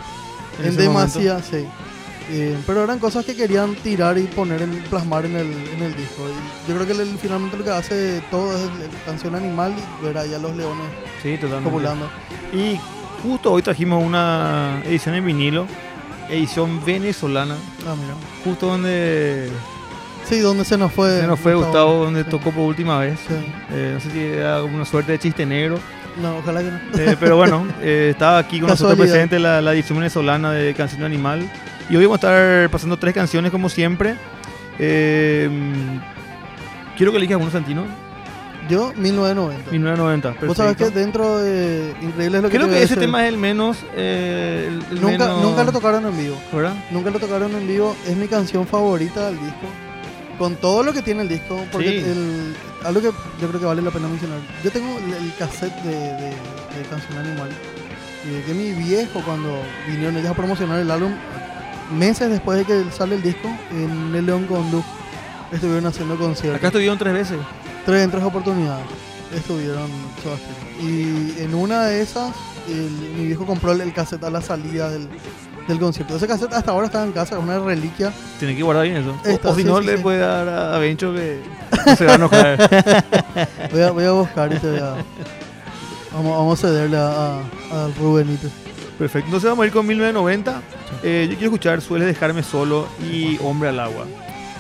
En 0.61 0.67
en 0.67 0.77
demasía, 0.77 1.41
sí. 1.43 1.67
Eh, 2.31 2.57
pero 2.67 2.85
eran 2.85 2.99
cosas 2.99 3.25
que 3.25 3.35
querían 3.35 3.75
tirar 3.75 4.17
y 4.17 4.23
poner 4.23 4.63
en 4.63 4.71
plasmar 4.89 5.27
en 5.27 5.37
el, 5.37 5.53
en 5.53 5.83
el 5.83 5.95
disco. 5.97 6.23
Y 6.29 6.69
yo 6.71 6.77
creo 6.77 6.87
que 6.87 6.93
el- 7.03 7.19
finalmente 7.19 7.57
lo 7.57 7.65
que 7.65 7.71
hace 7.71 8.23
todo 8.31 8.57
es 8.57 8.63
la 8.65 9.05
canción 9.05 9.35
animal 9.35 9.75
y 10.01 10.05
ver 10.05 10.17
ahí 10.19 10.33
a 10.33 10.39
los 10.39 10.55
leones 10.57 10.87
Sí, 11.23 11.37
copulando. 11.65 12.09
Y 12.53 12.79
justo 13.23 13.53
hoy 13.53 13.63
trajimos 13.63 14.03
una 14.05 14.81
edición 14.85 15.15
en 15.17 15.27
vinilo, 15.27 15.67
edición 16.31 16.83
venezolana, 16.85 17.57
Ah, 17.87 17.95
mira. 18.01 18.15
justo 18.45 18.67
donde 18.69 19.51
Sí, 20.29 20.39
donde 20.39 20.65
se 20.65 20.79
nos 20.79 20.93
fue. 20.93 21.21
se 21.21 21.27
nos 21.27 21.39
fue 21.41 21.55
Gustavo, 21.55 22.05
donde 22.05 22.23
Sí. 22.25 22.31
tocó 22.31 22.53
por 22.53 22.65
última 22.65 22.99
vez. 23.01 23.19
Sí. 23.27 23.35
Eh, 23.73 23.91
no 23.95 24.01
sé 24.01 24.11
si 24.13 24.21
era 24.21 24.63
una 24.63 24.85
suerte 24.85 25.13
de 25.13 25.19
chiste 25.19 25.45
negro, 25.45 25.79
No, 26.21 26.39
ojalá 26.39 26.61
que 26.61 26.71
no. 26.71 26.79
eh, 26.99 27.17
pero 27.19 27.37
bueno, 27.37 27.67
eh, 27.81 28.09
estaba 28.13 28.39
aquí 28.39 28.61
con 28.61 28.69
nosotros 28.71 28.99
presente 28.99 29.39
la, 29.39 29.61
la 29.63 29.73
edición 29.73 29.99
venezolana 29.99 30.53
de 30.53 30.75
Canción 30.75 31.03
Animal. 31.05 31.51
Y 31.89 31.97
hoy 31.97 32.05
vamos 32.07 32.23
a 32.23 32.29
estar 32.29 32.71
pasando 32.71 32.99
tres 32.99 33.15
canciones 33.15 33.51
como 33.51 33.69
siempre. 33.69 34.17
Eh, 34.79 35.49
quiero 36.97 37.13
que 37.13 37.19
elijas 37.19 37.41
uno, 37.41 37.51
Santino. 37.51 37.85
Yo, 38.69 38.93
1990. 38.97 39.71
1990. 39.73 40.47
Vos 40.47 40.57
sabés 40.57 40.77
que 40.77 40.85
perfecto. 40.85 41.01
dentro 41.01 41.39
de 41.39 41.93
Increíble 42.01 42.37
es 42.39 42.43
lo 42.45 42.49
que 42.49 42.57
Creo 42.57 42.69
te 42.69 42.75
que 42.77 42.83
ese 42.85 42.97
tema 42.97 43.25
es 43.25 43.29
el 43.33 43.39
menos. 43.39 43.79
eh, 43.97 44.69
el- 44.69 44.97
el 44.97 45.01
Nunca, 45.03 45.19
menos- 45.27 45.43
nunca 45.43 45.65
lo 45.65 45.73
tocaron 45.73 46.07
en 46.07 46.17
vivo. 46.17 46.41
¿Verdad? 46.53 46.75
Nunca 46.91 47.11
lo 47.11 47.19
tocaron 47.19 47.53
en 47.57 47.67
vivo. 47.67 47.97
Es 48.07 48.17
mi 48.17 48.29
canción 48.29 48.67
favorita 48.67 49.27
del 49.27 49.39
disco. 49.41 49.67
Con 50.39 50.55
todo 50.57 50.83
lo 50.85 50.93
que 50.93 51.03
tiene 51.03 51.23
el 51.23 51.29
disco. 51.29 51.65
Porque 51.73 51.89
Sí. 51.91 51.97
el, 51.99 52.55
algo 52.85 53.01
que 53.01 53.11
yo 53.41 53.49
creo 53.49 53.61
que 53.61 53.67
vale 53.67 53.83
la 53.83 53.91
pena 53.91 54.09
mencionar. 54.09 54.39
Yo 54.65 54.71
tengo 54.71 54.99
el, 54.99 55.33
cassette 55.39 55.75
de, 55.83 55.91
de, 55.95 56.31
de 56.31 56.83
Canción 56.91 57.19
Animal. 57.19 57.51
Y 58.25 58.41
que 58.47 58.55
mi 58.55 58.71
viejo, 58.73 59.21
cuando 59.25 59.61
vinieron 59.87 60.17
ellos 60.17 60.31
a 60.31 60.35
promocionar 60.35 60.79
el 60.79 60.91
álbum, 60.91 61.13
meses 61.97 62.31
después 62.31 62.59
de 62.59 62.65
que 62.65 62.91
sale 62.93 63.17
el 63.17 63.23
disco, 63.23 63.49
en 63.73 64.15
el 64.15 64.25
León 64.27 64.47
Condú, 64.47 64.83
estuvieron 65.51 65.87
haciendo 65.87 66.17
conciertos. 66.17 66.59
Acá 66.59 66.69
estuvieron 66.69 66.99
tres 66.99 67.13
veces. 67.15 67.39
Tres 67.85 68.03
en 68.05 68.11
tres 68.13 68.23
oportunidades 68.23 68.87
estuvieron. 69.35 69.91
Y 70.81 71.41
en 71.41 71.55
una 71.55 71.85
de 71.87 72.03
esas, 72.03 72.33
el- 72.69 73.15
mi 73.17 73.27
viejo 73.27 73.45
compró 73.47 73.73
el, 73.73 73.81
el 73.81 73.93
cassette 73.93 74.23
a 74.25 74.31
la 74.31 74.41
salida 74.41 74.89
del, 74.91 75.09
del 75.69 75.79
concierto. 75.79 76.17
Ese 76.17 76.27
cassette 76.27 76.53
hasta 76.53 76.71
ahora 76.73 76.87
está 76.87 77.05
en 77.05 77.13
casa, 77.13 77.37
es 77.37 77.43
una 77.43 77.59
reliquia. 77.59 78.13
Tiene 78.39 78.57
que 78.57 78.63
guardar 78.63 78.85
bien 78.85 78.97
eso. 78.97 79.17
O- 79.25 79.29
Esta, 79.29 79.51
o, 79.51 79.55
si 79.55 79.63
sí, 79.63 79.69
no, 79.69 79.79
sí, 79.81 79.87
le 79.87 79.97
sí. 79.97 80.03
puede 80.03 80.19
dar 80.19 80.49
a, 80.49 80.79
Bencho 80.79 81.13
que 81.15 81.41
no 81.87 81.97
se 81.97 82.05
va 82.07 82.13
a 82.13 82.15
enojar. 82.17 83.09
Voy 83.73 83.81
a, 83.83 83.91
voy 83.91 84.05
a 84.05 84.11
buscar 84.13 84.53
y 84.53 84.59
te 84.59 84.71
voy 84.71 84.81
a. 84.81 84.95
Vamos, 86.13 86.37
vamos 86.37 86.59
a 86.65 86.69
cederle 86.69 86.97
a, 86.97 87.09
a, 87.09 87.39
a 87.39 87.89
Rubenito. 87.99 88.49
Perfecto. 88.99 89.27
Entonces 89.29 89.49
vamos 89.49 89.63
a 89.65 89.67
ir 89.67 89.73
con 89.73 89.87
1990. 89.87 90.63
Eh, 91.03 91.27
yo 91.31 91.37
quiero 91.37 91.47
escuchar 91.53 91.81
Sueles 91.81 92.07
dejarme 92.07 92.43
solo 92.43 92.87
y 93.03 93.39
Hombre 93.43 93.71
al 93.71 93.81
agua. 93.81 94.05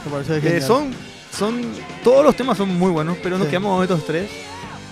Me 0.04 0.10
parece 0.10 0.38
Eh, 0.38 0.40
genial. 0.40 0.62
son, 0.62 0.90
son, 1.30 1.60
todos 2.02 2.24
los 2.24 2.34
temas 2.34 2.56
son 2.56 2.76
muy 2.78 2.90
buenos, 2.90 3.18
pero 3.22 3.36
nos 3.36 3.46
Sí. 3.46 3.50
quedamos 3.50 3.74
con 3.74 3.82
estos 3.82 4.06
tres. 4.06 4.30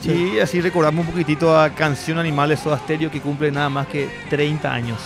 Sí. 0.03 0.33
Y 0.35 0.39
así 0.41 0.61
recordamos 0.61 1.05
un 1.07 1.13
poquitito 1.13 1.59
a 1.59 1.71
Canción 1.71 2.19
Animal 2.19 2.51
de 2.51 2.57
Soda 2.57 2.79
Stereo 2.79 3.11
que 3.11 3.21
cumple 3.21 3.51
nada 3.51 3.69
más 3.69 3.87
que 3.87 4.09
30 4.31 4.73
años. 4.73 4.99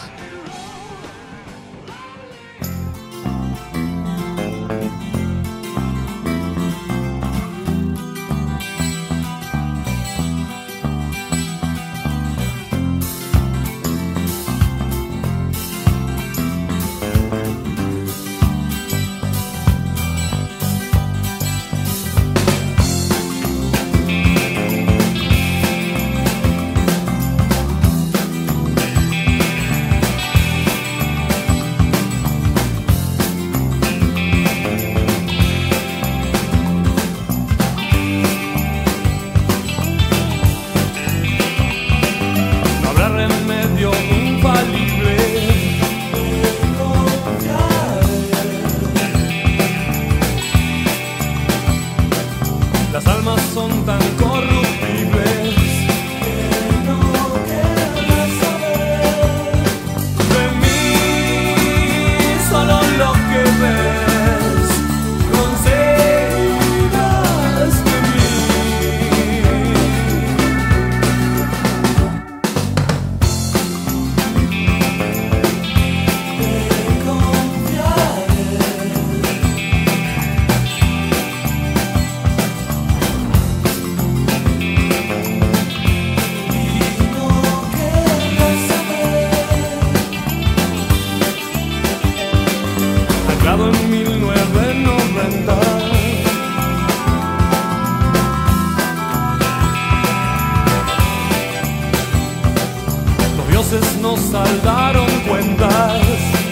Dioses 103.74 103.96
nos 104.00 104.20
saldaron 104.20 105.06
cuentas. 105.26 106.43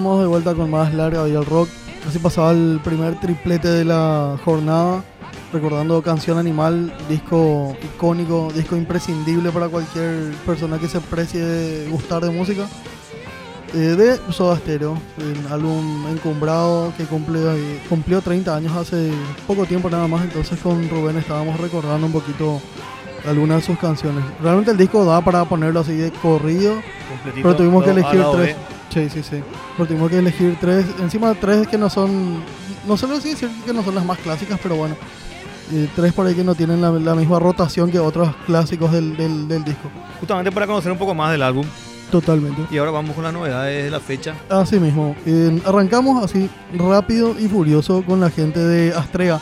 Estamos 0.00 0.22
de 0.22 0.28
vuelta 0.28 0.54
con 0.54 0.70
más 0.70 0.94
larga 0.94 1.28
y 1.28 1.32
el 1.32 1.44
rock. 1.44 1.68
Así 2.08 2.18
pasaba 2.18 2.52
el 2.52 2.80
primer 2.82 3.20
triplete 3.20 3.68
de 3.68 3.84
la 3.84 4.38
jornada, 4.42 5.04
recordando 5.52 6.00
Canción 6.00 6.38
Animal, 6.38 6.90
disco 7.06 7.76
icónico, 7.82 8.50
disco 8.54 8.76
imprescindible 8.76 9.50
para 9.50 9.68
cualquier 9.68 10.32
persona 10.46 10.78
que 10.78 10.88
se 10.88 11.02
precie 11.02 11.44
de 11.44 11.90
gustar 11.90 12.22
de 12.22 12.30
música. 12.30 12.66
Eh, 13.74 13.76
de 13.76 14.32
Soda 14.32 14.56
Stereo, 14.56 14.96
el 15.18 15.52
álbum 15.52 16.06
encumbrado 16.08 16.94
que 16.96 17.04
cumple, 17.04 17.38
cumplió 17.90 18.22
30 18.22 18.56
años 18.56 18.74
hace 18.74 19.12
poco 19.46 19.66
tiempo 19.66 19.90
nada 19.90 20.08
más, 20.08 20.24
entonces 20.24 20.58
con 20.60 20.88
Rubén 20.88 21.18
estábamos 21.18 21.60
recordando 21.60 22.06
un 22.06 22.12
poquito 22.12 22.58
algunas 23.28 23.58
de 23.58 23.66
sus 23.66 23.78
canciones. 23.78 24.24
Realmente 24.40 24.70
el 24.70 24.78
disco 24.78 25.04
da 25.04 25.20
para 25.20 25.44
ponerlo 25.44 25.80
así 25.80 25.92
de 25.94 26.10
corrido, 26.10 26.76
Completito, 27.10 27.42
pero 27.42 27.54
tuvimos 27.54 27.84
que 27.84 27.90
elegir 27.90 28.24
tres. 28.32 28.56
B. 28.56 28.79
Sí, 28.90 29.08
sí, 29.08 29.22
sí. 29.22 29.40
Pero 29.76 29.88
tuvimos 29.88 30.10
que 30.10 30.18
elegir 30.18 30.56
tres. 30.60 30.84
Encima 31.00 31.34
tres 31.34 31.66
que 31.68 31.78
no 31.78 31.88
son. 31.88 32.42
No 32.86 32.96
suelo 32.96 33.18
decir 33.18 33.48
que 33.64 33.72
no 33.72 33.82
son 33.84 33.94
las 33.94 34.04
más 34.04 34.18
clásicas, 34.18 34.58
pero 34.62 34.76
bueno. 34.76 34.96
eh, 35.72 35.88
tres 35.94 36.12
por 36.12 36.26
ahí 36.26 36.34
que 36.34 36.44
no 36.44 36.54
tienen 36.54 36.80
la, 36.80 36.90
la 36.90 37.14
misma 37.14 37.38
rotación 37.38 37.90
que 37.90 37.98
otros 37.98 38.34
clásicos 38.46 38.92
del, 38.92 39.16
del, 39.16 39.48
del 39.48 39.64
disco. 39.64 39.88
Justamente 40.18 40.50
para 40.52 40.66
conocer 40.66 40.90
un 40.92 40.98
poco 40.98 41.14
más 41.14 41.30
del 41.32 41.42
álbum. 41.42 41.64
Totalmente. 42.10 42.62
Y 42.72 42.78
ahora 42.78 42.90
vamos 42.90 43.14
con 43.14 43.22
las 43.22 43.32
novedades 43.32 43.84
de 43.84 43.90
la 43.90 44.00
fecha. 44.00 44.34
Así 44.48 44.80
mismo. 44.80 45.14
eh, 45.26 45.60
arrancamos 45.64 46.24
así 46.24 46.50
rápido 46.76 47.36
y 47.38 47.46
furioso 47.46 48.02
con 48.02 48.20
la 48.20 48.30
gente 48.30 48.58
de 48.58 48.92
Astrea. 48.92 49.38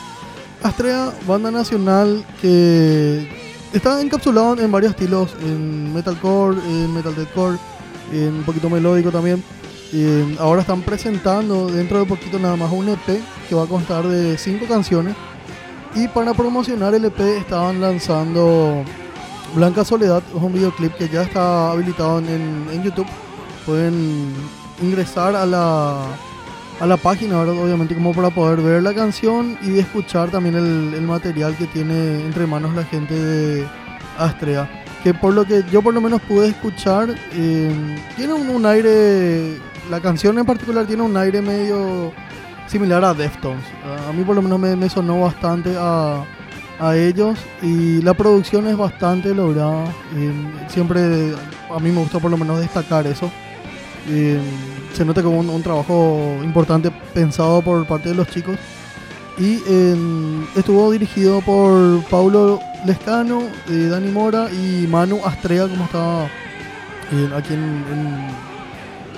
Astrea, 0.62 1.10
banda 1.26 1.50
nacional 1.50 2.22
que 2.42 3.26
está 3.72 4.00
encapsulado 4.02 4.60
en 4.60 4.70
varios 4.70 4.90
estilos, 4.90 5.34
en 5.40 5.94
metalcore, 5.94 6.58
en 6.66 6.92
metal 6.92 7.14
deathcore, 7.14 7.56
un 8.12 8.42
poquito 8.44 8.68
melódico 8.70 9.10
también. 9.10 9.42
Eh, 9.92 10.36
ahora 10.38 10.60
están 10.60 10.82
presentando 10.82 11.66
dentro 11.66 11.98
de 12.00 12.04
poquito 12.04 12.38
nada 12.38 12.56
más 12.56 12.70
un 12.72 12.88
EP 12.90 13.20
que 13.48 13.54
va 13.54 13.62
a 13.64 13.66
constar 13.66 14.06
de 14.06 14.36
cinco 14.36 14.66
canciones. 14.66 15.14
Y 15.94 16.06
para 16.08 16.34
promocionar 16.34 16.94
el 16.94 17.04
EP 17.06 17.18
estaban 17.38 17.80
lanzando 17.80 18.84
Blanca 19.54 19.84
Soledad, 19.84 20.22
es 20.36 20.42
un 20.42 20.52
videoclip 20.52 20.92
que 20.94 21.08
ya 21.08 21.22
está 21.22 21.70
habilitado 21.72 22.18
en- 22.18 22.66
en 22.70 22.82
YouTube. 22.82 23.06
Pueden 23.64 24.32
ingresar 24.82 25.34
a 25.34 25.46
la, 25.46 26.04
a 26.80 26.86
la 26.86 26.96
página, 26.98 27.38
¿verdad? 27.38 27.58
obviamente, 27.62 27.94
como 27.94 28.12
para 28.12 28.28
poder 28.30 28.60
ver 28.60 28.82
la 28.82 28.94
canción 28.94 29.58
y 29.62 29.78
escuchar 29.78 30.30
también 30.30 30.54
el, 30.56 30.92
el 30.94 31.02
material 31.02 31.56
que 31.56 31.66
tiene 31.66 32.24
entre 32.26 32.46
manos 32.46 32.74
la 32.74 32.84
gente 32.84 33.14
de 33.14 33.66
Astrea. 34.18 34.84
Que 35.02 35.14
por 35.14 35.32
lo 35.32 35.44
que 35.44 35.62
yo 35.70 35.80
por 35.82 35.94
lo 35.94 36.00
menos 36.00 36.20
pude 36.22 36.48
escuchar, 36.48 37.14
eh, 37.32 37.96
tiene 38.16 38.32
un, 38.32 38.66
aire, 38.66 39.56
la 39.90 40.00
canción 40.00 40.38
en 40.38 40.44
particular 40.44 40.86
tiene 40.86 41.02
un 41.02 41.16
aire 41.16 41.40
medio 41.40 42.12
similar 42.66 43.04
a 43.04 43.14
Deftones. 43.14 43.64
A- 43.84 44.08
A 44.10 44.12
mí 44.12 44.24
por 44.24 44.34
lo 44.34 44.42
menos 44.42 44.58
me, 44.58 44.74
me 44.76 44.88
sonó 44.88 45.20
bastante 45.20 45.74
a, 45.78 46.24
a 46.80 46.96
ellos 46.96 47.38
y 47.62 48.02
la 48.02 48.12
producción 48.14 48.66
es 48.66 48.76
bastante 48.76 49.34
lograda. 49.34 49.84
eh, 50.16 50.32
siempre 50.68 51.32
a 51.70 51.78
mí 51.78 51.90
me 51.92 52.00
gusta 52.00 52.18
por 52.18 52.30
lo 52.30 52.36
menos 52.36 52.58
destacar 52.58 53.06
eso. 53.06 53.30
Eh, 54.08 54.40
se 54.94 55.04
nota 55.04 55.22
como 55.22 55.38
un, 55.38 55.48
un 55.48 55.62
trabajo 55.62 56.38
importante 56.42 56.90
pensado 57.14 57.62
por 57.62 57.86
parte 57.86 58.08
de 58.08 58.14
los 58.16 58.26
chicos. 58.28 58.56
Y 59.38 59.62
estuvo 60.56 60.90
dirigido 60.90 61.40
por 61.42 62.02
Paulo 62.04 62.60
Lescano, 62.84 63.42
eh, 63.68 63.88
Dani 63.90 64.10
Mora 64.10 64.48
y 64.50 64.86
Manu 64.86 65.20
Astrea, 65.24 65.68
como 65.68 65.84
estaba 65.84 66.24
eh, 67.12 67.30
aquí 67.36 67.54
en, 67.54 68.28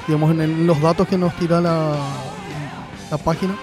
digamos, 0.07 0.31
en, 0.33 0.67
los 0.67 0.81
datos 0.81 1.07
que 1.09 1.19
nos 1.19 1.35
tira 1.37 1.61
la, 1.61 1.95
la 3.11 3.19
página. 3.19 3.55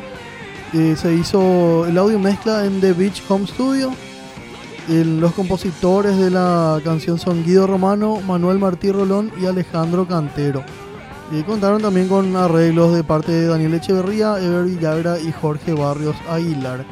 Eh, 0.73 0.95
se 0.97 1.13
hizo 1.13 1.85
el 1.87 1.97
audio 1.97 2.19
mezcla 2.19 2.65
en 2.65 2.79
The 2.81 2.93
Beach 2.93 3.23
Home 3.29 3.47
Studio. 3.47 3.93
Los 4.87 5.33
compositores 5.33 6.17
de 6.17 6.29
la 6.31 6.79
canción 6.81 7.19
son 7.19 7.43
Guido 7.43 7.67
Romano, 7.67 8.21
Manuel 8.25 8.57
Martí 8.57 8.89
Rolón 8.89 9.31
y 9.39 9.45
Alejandro 9.45 10.07
Cantero. 10.07 10.63
Y 11.31 11.43
contaron 11.43 11.81
también 11.81 12.07
con 12.07 12.35
arreglos 12.35 12.93
de 12.95 13.03
parte 13.03 13.31
de 13.31 13.47
Daniel 13.47 13.73
Echeverría, 13.73 14.39
Ever 14.41 14.63
Villagra 14.63 15.19
y 15.19 15.31
Jorge 15.31 15.73
Barrios 15.73 16.15
Aguilar. 16.29 16.85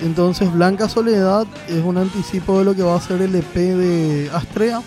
Entonces 0.00 0.52
Blanca 0.52 0.88
Soledad 0.88 1.46
es 1.68 1.82
un 1.84 1.96
anticipo 1.96 2.58
de 2.58 2.64
lo 2.64 2.74
que 2.74 2.82
va 2.82 2.96
a 2.96 3.00
ser 3.00 3.22
el 3.22 3.34
EP 3.34 3.54
de 3.54 4.30
Astrea. 4.32 4.82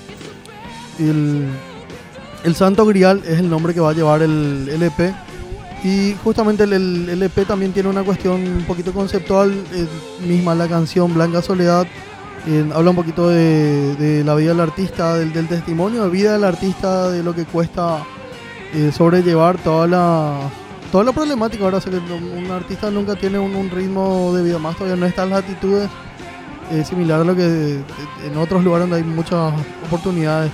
El, 1.00 2.56
Santo 2.56 2.86
Grial 2.86 3.22
es 3.26 3.40
el 3.40 3.50
nombre 3.50 3.74
que 3.74 3.80
va 3.82 3.90
a 3.90 3.94
llevar 3.94 4.22
el, 4.22 4.70
el 4.72 4.84
EP. 4.84 5.14
Y 5.84 6.16
justamente 6.24 6.64
el, 6.64 6.74
el- 6.74 7.22
EP 7.24 7.46
también 7.46 7.72
tiene 7.74 7.90
una 7.90 8.04
cuestión 8.04 8.42
un 8.42 8.64
poquito 8.66 8.94
conceptual. 8.94 9.52
eh, 9.74 9.88
misma 10.26 10.56
la 10.56 10.68
canción 10.68 11.14
Blanca 11.14 11.42
Soledad 11.42 11.86
eh, 12.48 12.70
habla 12.74 12.92
un 12.92 12.96
poquito 12.96 13.30
de, 13.30 13.96
de 13.96 14.24
la 14.24 14.36
vida 14.36 14.50
del 14.52 14.62
artista, 14.62 15.16
del, 15.16 15.34
del 15.34 15.48
testimonio 15.48 16.04
de 16.04 16.10
vida 16.10 16.34
del 16.34 16.44
artista, 16.44 17.10
de 17.10 17.24
lo 17.24 17.34
que 17.36 17.46
cuesta 17.46 18.04
eh, 18.76 18.92
sobrellevar 18.92 19.58
toda 19.58 19.88
la 19.88 20.50
toda 20.92 21.04
la 21.04 21.12
problemática. 21.14 21.64
Ahora, 21.64 21.80
un 22.38 22.52
artista 22.52 22.92
nunca 22.92 23.16
tiene 23.16 23.40
un, 23.40 23.70
ritmo 23.70 24.34
de 24.36 24.44
vida 24.44 24.60
más, 24.60 24.76
todavía 24.76 24.96
no 24.98 25.06
está 25.06 25.24
en 25.24 25.30
las 25.30 25.42
latitudes 25.42 25.90
eh, 26.72 26.84
similar 26.84 27.22
a 27.22 27.24
lo 27.24 27.36
que 27.36 27.44
eh, 27.44 27.84
en 28.26 28.38
otros 28.38 28.64
lugares 28.64 28.90
donde 28.90 28.98
hay 28.98 29.04
muchas 29.04 29.54
oportunidades, 29.86 30.52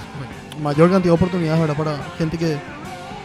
mayor 0.62 0.90
cantidad 0.90 1.14
de 1.14 1.16
oportunidades 1.16 1.60
¿verdad? 1.62 1.78
para 1.78 1.98
gente 2.18 2.38
que 2.38 2.58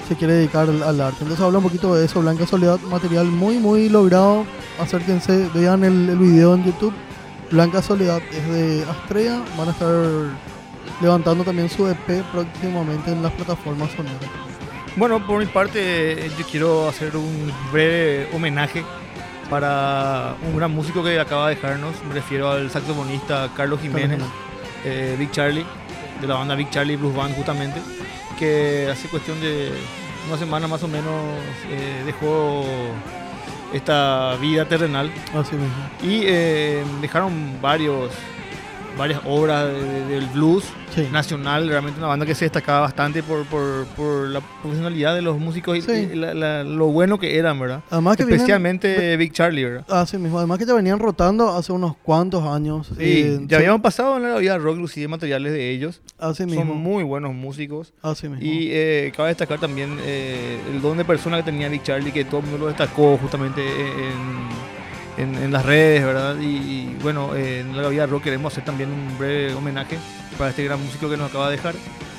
se 0.09 0.17
quiere 0.17 0.35
dedicar 0.35 0.69
al, 0.69 1.01
arte. 1.01 1.19
Entonces 1.21 1.45
habla 1.45 1.59
un 1.59 1.65
poquito 1.65 1.95
de 1.95 2.05
eso, 2.05 2.21
Blanca 2.21 2.47
Soledad, 2.47 2.81
material 2.91 3.27
muy 3.27 3.59
muy 3.59 3.89
logrado. 3.89 4.45
Acérquense, 4.81 5.51
vean 5.55 5.85
el, 5.85 6.09
el 6.09 6.19
video 6.19 6.55
en 6.55 6.65
YouTube. 6.65 6.95
Blanca 7.51 7.83
Soledad 7.83 8.23
es 8.33 8.49
de 8.49 8.85
Astrea, 8.85 9.43
van 9.59 9.69
a 9.69 9.73
estar 9.73 9.95
levantando 11.01 11.45
también 11.45 11.69
su 11.69 11.87
EP 11.87 12.23
próximamente 12.33 13.13
en 13.13 13.23
las 13.23 13.33
plataformas 13.33 13.91
sonoras. 13.93 14.46
Bueno, 14.97 15.25
por 15.27 15.39
mi 15.39 15.47
parte, 15.47 16.31
yo 16.39 16.47
quiero 16.47 16.89
hacer 16.89 17.17
un 17.17 17.53
breve 17.71 18.29
homenaje 18.33 18.83
para 19.51 20.35
un 20.43 20.57
gran 20.57 20.73
músico 20.73 21.03
que 21.05 21.21
acaba 21.21 21.49
de 21.49 21.55
dejarnos. 21.57 21.95
Me 22.09 22.15
refiero 22.15 22.51
al 22.51 22.71
saxofonista 22.71 23.51
Carlos 23.55 23.81
Jiménez, 23.81 24.21
eh, 24.85 25.15
Big 25.19 25.31
Charlie, 25.33 25.67
de 26.21 26.27
la 26.27 26.35
banda 26.37 26.55
Big 26.55 26.71
Charlie 26.71 26.97
Blues 26.97 27.15
Band, 27.15 27.37
justamente, 27.37 27.79
que 28.39 28.89
hace 28.91 29.09
cuestión 29.09 29.39
de 29.41 29.71
una 30.29 30.39
semana 30.39 30.67
más 30.67 30.83
o 30.83 30.89
menos 30.89 31.15
eh, 31.71 32.03
dejó 32.07 32.65
esta 33.75 34.37
vida 34.41 34.65
terrenal 34.65 35.11
Así 35.35 35.57
mismo. 35.57 35.75
y 36.03 36.23
eh, 36.25 36.83
dejaron 37.03 37.61
varios 37.61 38.11
varias 38.97 39.21
obras 39.27 39.67
de- 39.67 39.83
de- 39.83 40.05
del 40.07 40.27
blues 40.27 40.65
Sí. 40.95 41.07
nacional, 41.13 41.69
realmente 41.69 41.99
una 41.99 42.09
banda 42.09 42.25
que 42.25 42.35
se 42.35 42.47
destacaba 42.47 42.81
bastante 42.81 43.23
por, 43.23 43.45
por, 43.47 43.85
por 43.89 44.29
la 44.29 44.41
profesionalidad 44.63 45.15
de 45.15 45.21
los 45.21 45.39
músicos 45.39 45.77
y, 45.77 45.83
Sí. 45.83 46.09
y 46.13 46.17
la- 46.17 46.33
la- 46.33 46.65
lo 46.65 46.87
bueno 46.87 47.19
que 47.19 47.39
eran, 47.39 47.61
¿verdad? 47.61 47.83
Además 47.91 48.17
que 48.17 48.25
vienen- 48.25 48.37
Especialmente 48.41 49.17
Big 49.19 49.33
Charlie, 49.33 49.65
¿verdad? 49.65 49.85
Así 49.91 50.17
mismo, 50.17 50.39
además 50.39 50.59
que 50.59 50.65
ya 50.65 50.73
venían 50.75 50.99
rotando 50.99 51.51
hace 51.55 51.73
unos 51.73 51.95
cuantos 52.03 52.45
años. 52.45 52.87
Sí, 52.89 52.95
eh, 52.99 53.41
ya 53.47 53.59
habíamos 53.59 53.83
pasado 53.83 54.17
en 54.17 54.23
la 54.23 54.39
vida 54.39 54.57
rock, 54.57 54.77
inclusive 54.77 55.09
materiales 55.09 55.53
de 55.53 55.71
ellos. 55.71 56.01
Así 56.19 56.45
mismo. 56.47 56.63
Son 56.63 56.77
muy 56.77 57.05
buenos 57.05 57.35
músicos. 57.35 57.93
Así 58.01 58.29
mismo. 58.29 58.45
Y 58.45 58.69
eh, 58.71 59.13
cabe 59.15 59.29
destacar 59.29 59.59
también 59.61 59.99
eh, 60.03 60.59
el 60.73 60.81
don 60.81 60.97
de 60.97 61.05
persona 61.05 61.37
que 61.37 61.43
tenía 61.43 61.69
Big 61.69 61.83
Charlie, 61.83 62.13
que 62.13 62.25
todo 62.25 62.39
el 62.41 62.47
mundo 62.47 62.59
lo 62.59 62.67
destacó 62.69 63.19
justamente 63.19 63.61
en, 63.63 64.76
en- 65.17 65.35
en 65.37 65.53
las 65.53 65.65
redes, 65.65 66.05
¿verdad? 66.05 66.37
Y, 66.41 66.45
y, 66.47 66.97
bueno, 67.03 67.35
eh, 67.35 67.61
en 67.61 67.81
la 67.81 67.89
vida 67.89 68.07
rock 68.07 68.25
queremos 68.25 68.53
hacer 68.53 68.65
también 68.65 68.91
un 68.91 69.19
breve 69.19 69.55
homenaje 69.55 69.99
para 70.39 70.51
este 70.51 70.65
gran 70.65 70.83
músico 70.85 71.09
que 71.09 71.17
nos 71.17 71.31
acaba 71.31 71.47
de 71.51 71.57
dejar. 71.57 71.75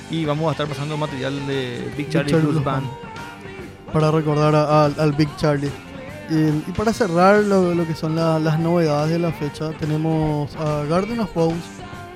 Y 0.10 0.24
vamos 0.26 0.48
a 0.50 0.52
estar 0.52 0.68
pasando 0.68 0.96
material 0.98 1.46
de 1.48 1.92
Big 1.98 2.10
Charlie, 2.10 2.32
Charlie 2.32 2.48
Blues 2.52 2.64
Band. 2.64 2.88
para 3.94 4.12
recordar 4.12 4.54
a- 4.56 4.86
al- 4.86 4.96
al 5.00 5.12
Big 5.14 5.30
Charlie. 5.38 5.72
Y, 6.30 6.36
y 6.70 6.74
para 6.76 6.92
cerrar 6.92 7.42
lo, 7.44 7.74
lo 7.74 7.88
que 7.88 7.96
son 7.96 8.16
la- 8.16 8.38
las 8.40 8.60
novedades 8.60 9.12
de 9.12 9.20
la 9.20 9.32
fecha, 9.32 9.72
tenemos 9.80 10.54
a 10.58 10.84
Garden 10.90 11.20
of 11.22 11.34
Bones, 11.34 11.64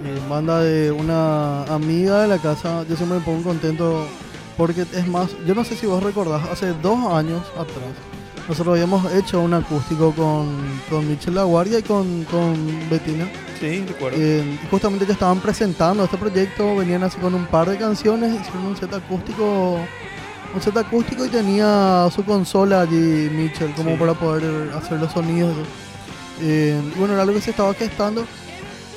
eh, 0.03 0.19
banda 0.29 0.59
de 0.61 0.91
una 0.91 1.63
amiga 1.65 2.21
de 2.23 2.27
la 2.27 2.37
casa. 2.37 2.83
Yo 2.89 2.95
siempre 2.97 3.19
me 3.19 3.23
pongo 3.25 3.43
contento 3.43 4.05
porque 4.57 4.81
es 4.81 5.07
más, 5.07 5.29
yo 5.47 5.55
no 5.55 5.63
sé 5.63 5.75
si 5.75 5.85
vos 5.85 6.03
recordás, 6.03 6.45
hace 6.49 6.73
dos 6.81 7.13
años 7.13 7.41
atrás, 7.57 7.95
nosotros 8.47 8.73
habíamos 8.73 9.11
hecho 9.13 9.41
un 9.41 9.53
acústico 9.53 10.11
con, 10.13 10.57
con 10.89 11.07
Michelle 11.07 11.35
Laguardia 11.35 11.79
y 11.79 11.83
con, 11.83 12.23
con 12.25 12.55
Bettina. 12.89 13.27
Sí, 13.59 13.83
recuerdo. 13.87 14.17
Eh, 14.19 14.59
justamente 14.69 15.05
ya 15.05 15.13
estaban 15.13 15.39
presentando 15.39 16.03
este 16.03 16.17
proyecto, 16.17 16.75
venían 16.75 17.03
así 17.03 17.17
con 17.19 17.33
un 17.33 17.45
par 17.45 17.69
de 17.69 17.77
canciones, 17.77 18.33
hicieron 18.41 18.65
un 18.65 18.75
set 18.77 18.93
acústico, 18.93 19.77
un 20.53 20.61
set 20.61 20.75
acústico 20.75 21.25
y 21.25 21.29
tenía 21.29 22.09
su 22.13 22.23
consola 22.25 22.81
allí 22.81 23.29
Mitchell 23.31 23.73
como 23.75 23.91
Sí. 23.91 23.97
para 23.97 24.13
poder 24.15 24.71
hacer 24.75 24.99
los 24.99 25.11
sonidos. 25.11 25.55
Eh, 26.41 26.81
y 26.95 26.99
bueno, 26.99 27.13
era 27.13 27.21
algo 27.21 27.35
que 27.35 27.41
se 27.41 27.51
estaba 27.51 27.73
gestando. 27.73 28.25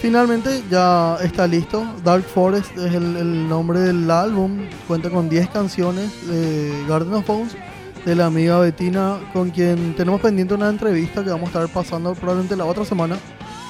Finalmente 0.00 0.62
ya 0.70 1.16
está 1.22 1.46
listo. 1.46 1.84
Dark 2.02 2.24
Forest 2.24 2.76
es 2.76 2.94
el, 2.94 3.16
el 3.16 3.48
nombre 3.48 3.80
del 3.80 4.10
álbum. 4.10 4.66
Cuenta 4.88 5.08
con 5.10 5.28
10 5.28 5.48
canciones 5.50 6.10
de 6.26 6.84
Garden 6.88 7.14
of 7.14 7.26
Bones. 7.26 7.56
De 8.04 8.14
la 8.14 8.26
amiga 8.26 8.58
Betina, 8.58 9.18
con 9.32 9.50
quien 9.50 9.94
tenemos 9.94 10.20
pendiente 10.20 10.54
una 10.54 10.68
entrevista 10.68 11.24
que 11.24 11.30
vamos 11.30 11.46
a 11.54 11.62
estar 11.62 11.68
pasando 11.68 12.14
probablemente 12.14 12.56
la 12.56 12.64
otra 12.66 12.84
semana. 12.84 13.16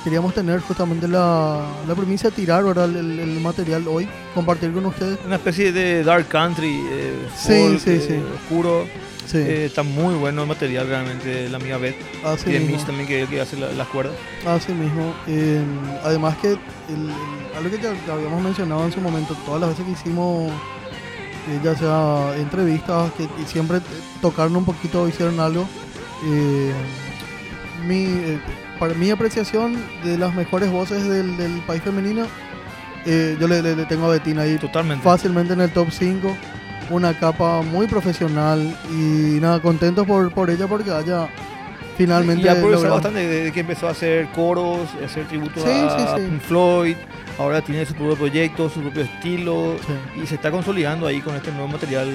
Queríamos 0.02 0.34
tener 0.34 0.60
justamente 0.60 1.08
la, 1.08 1.64
la 1.88 1.94
premisa 1.94 2.28
de 2.28 2.36
tirar 2.36 2.62
¿verdad? 2.64 2.84
El, 2.86 2.96
el- 2.96 3.20
el 3.20 3.40
material 3.40 3.86
hoy, 3.88 4.06
compartir 4.34 4.72
con 4.72 4.84
ustedes. 4.86 5.18
Una 5.24 5.36
especie 5.36 5.72
de 5.72 6.04
dark 6.04 6.28
country, 6.28 6.78
eh, 6.90 7.26
Sí, 7.36 7.52
folk, 7.58 7.78
sí, 7.80 7.90
eh, 7.90 8.04
sí. 8.08 8.14
oscuro. 8.42 8.86
Sí, 9.24 9.38
Eh, 9.38 9.64
está 9.64 9.82
muy 9.82 10.14
bueno 10.16 10.42
el 10.42 10.48
material 10.48 10.86
realmente 10.86 11.48
la 11.48 11.56
amiga 11.56 11.78
Beth. 11.78 11.96
así 12.26 12.50
y 12.50 12.52
de. 12.52 12.60
Mitch 12.60 12.84
también 12.84 13.08
que, 13.08 13.26
que 13.26 13.40
hace 13.40 13.56
la- 13.56 13.72
las 13.72 13.88
cuerdas. 13.88 14.14
Así 14.46 14.72
mismo. 14.72 15.14
Eh, 15.26 15.62
además 16.04 16.36
que 16.36 16.48
el- 16.48 16.58
el- 16.90 17.56
algo 17.56 17.70
que 17.70 17.78
ya, 17.82 17.94
ya 18.06 18.12
habíamos 18.12 18.42
mencionado 18.42 18.84
en 18.84 18.92
su 18.92 19.00
momento, 19.00 19.34
todas 19.46 19.62
las 19.62 19.70
veces 19.70 19.86
que 19.86 19.92
hicimos, 19.92 20.52
ya 21.62 21.74
sea 21.76 22.37
entrevistas, 22.37 23.11
que 23.12 23.24
y 23.24 23.44
siempre 23.46 23.80
tocaron 24.20 24.57
un 24.57 24.64
poquito, 24.64 25.07
hicieron 25.09 25.40
algo. 25.40 25.66
eh, 26.26 26.72
mi, 27.87 28.04
eh, 28.04 28.38
para 28.78 28.94
mi 28.94 29.11
apreciación 29.11 29.76
de 30.02 30.16
las 30.18 30.35
mejores 30.35 30.70
voces 30.70 31.04
del, 31.09 31.37
del 31.37 31.52
país 31.66 31.83
femenino, 31.83 32.26
eh, 33.07 33.37
yo 33.38 33.46
le, 33.46 33.61
le- 33.62 33.76
le 33.76 33.85
tengo 33.85 34.07
a 34.07 34.11
Betina 34.11 34.42
ahí 34.42 34.57
Totalmente. 34.59 35.04
fácilmente 35.04 35.52
en 35.52 35.61
el 35.61 35.70
top 35.70 35.88
5. 35.90 36.37
Una 36.90 37.18
capa 37.18 37.62
muy 37.62 37.87
profesional 37.87 38.76
y 38.90 39.38
nada, 39.40 39.61
contentos 39.61 40.07
por, 40.07 40.30
por 40.33 40.50
ella 40.50 40.66
porque 40.66 40.90
haya 40.90 41.28
finalmente 41.96 42.48
ha 42.50 42.54
progresado 42.57 42.92
bastante 42.94 43.26
desde 43.26 43.52
que 43.52 43.61
empezó 43.61 43.88
a 43.88 43.90
hacer 43.90 44.26
coros, 44.28 44.88
a 45.02 45.07
hacer 45.07 45.26
tributo 45.26 45.61
Sí, 45.62 45.70
a 45.70 45.98
sí, 45.98 46.04
sí. 46.16 46.28
Pink 46.30 46.40
Floyd. 46.42 46.96
Ahora 47.38 47.61
tiene 47.62 47.85
su 47.85 47.94
propio 47.94 48.14
proyecto, 48.16 48.68
su 48.70 48.80
propio 48.80 49.02
estilo. 49.02 49.76
Y 50.22 50.26
se 50.26 50.37
está 50.37 50.50
consolidando 50.50 51.07
ahí 51.07 51.20
con 51.20 51.35
este 51.35 51.50
nuevo 51.50 51.66
material 51.68 52.09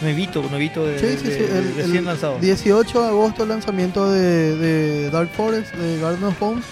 nuevito, 0.00 0.42
nuevito 0.50 0.86
de, 0.86 0.96
el- 0.98 1.74
recién 1.76 1.96
el 1.96 2.04
lanzado. 2.04 2.38
18 2.40 3.02
de 3.02 3.08
agosto 3.08 3.42
el 3.42 3.48
lanzamiento 3.48 4.10
de, 4.10 4.56
de 4.56 5.10
Dark 5.10 5.30
Forest, 5.36 5.74
de 5.74 6.00
Garden 6.00 6.24
of 6.24 6.38
Bones. 6.38 6.64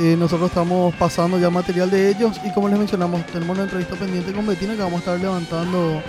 Eh, 0.00 0.16
nosotros 0.18 0.48
estamos 0.50 0.94
pasando 0.94 1.38
ya 1.38 1.50
material 1.50 1.90
de 1.90 2.10
ellos 2.10 2.40
y 2.44 2.52
como 2.52 2.68
les 2.68 2.78
mencionamos, 2.78 3.26
tenemos 3.26 3.54
una 3.56 3.64
entrevista 3.64 3.96
pendiente 3.96 4.32
con 4.32 4.46
Betina 4.46 4.72
que 4.74 4.78
vamos 4.80 4.94
a 4.94 4.98
estar 4.98 5.20
levantando 5.20 6.02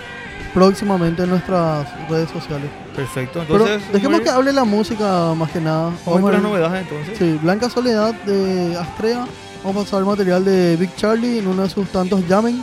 próximamente 0.54 1.22
en 1.22 1.30
nuestras 1.30 1.86
redes 2.08 2.30
sociales. 2.30 2.70
Perfecto. 2.94 3.42
Pero 3.48 3.64
Entonces, 3.66 3.92
dejemos 3.92 4.20
que 4.20 4.28
hable 4.30 4.52
la 4.52 4.64
música 4.64 5.32
más 5.34 5.50
que 5.50 5.60
nada. 5.60 5.90
Vamos 6.06 6.28
a 6.28 6.32
ver- 6.32 6.42
novedades 6.42 6.82
entonces. 6.82 7.18
Sí, 7.18 7.38
Blanca 7.42 7.70
Soledad 7.70 8.14
de 8.24 8.76
Astrea. 8.76 9.26
Vamos 9.64 9.82
a 9.82 9.84
pasar 9.90 10.04
material 10.04 10.44
de 10.44 10.76
Big 10.76 10.94
Charlie 10.96 11.38
en 11.38 11.46
uno 11.46 11.62
de 11.62 11.70
sus 11.70 11.88
tantos 11.88 12.22
Jamming. 12.28 12.62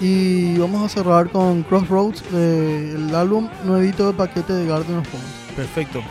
Y 0.00 0.58
vamos 0.58 0.84
a 0.84 0.88
cerrar 0.94 1.30
con 1.30 1.62
Crossroads 1.62 2.22
del 2.30 3.14
álbum 3.14 3.48
nuevito 3.64 4.06
de 4.08 4.12
paquete 4.12 4.52
de 4.52 4.66
Garden 4.66 4.98
of 4.98 5.10
Bones. 5.10 5.26
Perfecto. 5.56 6.02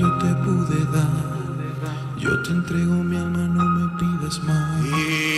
Yo 0.00 0.10
te 0.18 0.34
pude 0.36 0.84
dar. 0.92 1.10
Yo 2.16 2.42
te 2.42 2.50
entrego 2.52 2.94
mi 3.04 3.16
alma, 3.18 3.46
no 3.48 3.64
me 3.64 3.98
pidas 3.98 4.42
más. 4.44 5.29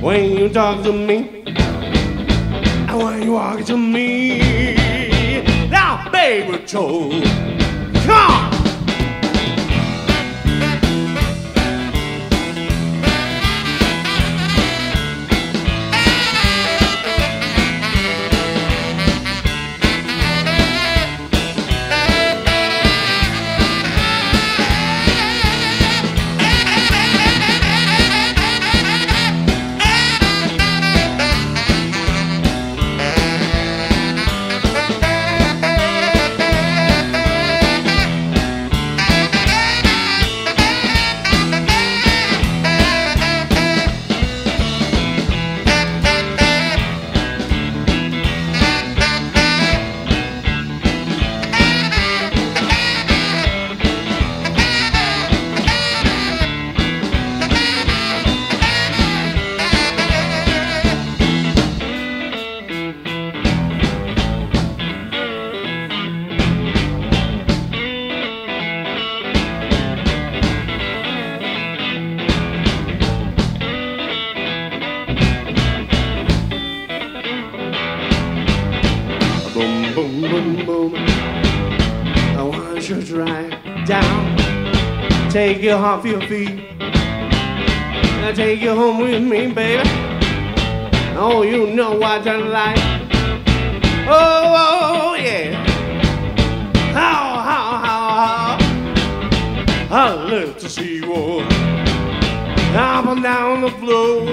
When 0.00 0.32
you 0.32 0.48
talk 0.48 0.82
to 0.84 0.92
me. 0.92 1.44
And 2.88 2.98
when 2.98 3.22
you 3.22 3.32
walk 3.32 3.64
to 3.66 3.76
me. 3.76 4.76
Now, 5.68 6.10
baby 6.10 6.64
Joe, 6.64 7.10
come 8.04 8.10
on. 8.10 8.57
Off 85.88 86.04
your 86.04 86.20
feet. 86.28 86.60
I 86.80 88.32
take 88.34 88.60
you 88.60 88.74
home 88.74 88.98
with 88.98 89.22
me, 89.22 89.50
baby. 89.52 89.88
Oh, 91.16 91.42
you 91.42 91.66
know 91.68 91.92
what 91.96 92.26
I 92.26 92.36
like. 92.36 92.78
Oh, 94.06 94.42
oh, 94.64 94.90
oh 94.92 95.14
yeah. 95.14 95.54
How, 96.92 97.40
how, 97.48 97.66
how, 97.86 98.08
how. 98.18 99.96
I 99.96 100.12
love 100.12 100.58
to 100.58 100.68
see 100.68 100.96
you 100.96 101.10
all 101.10 101.40
up 101.40 103.06
and 103.06 103.22
down 103.22 103.62
the 103.62 103.70
floor. 103.80 104.26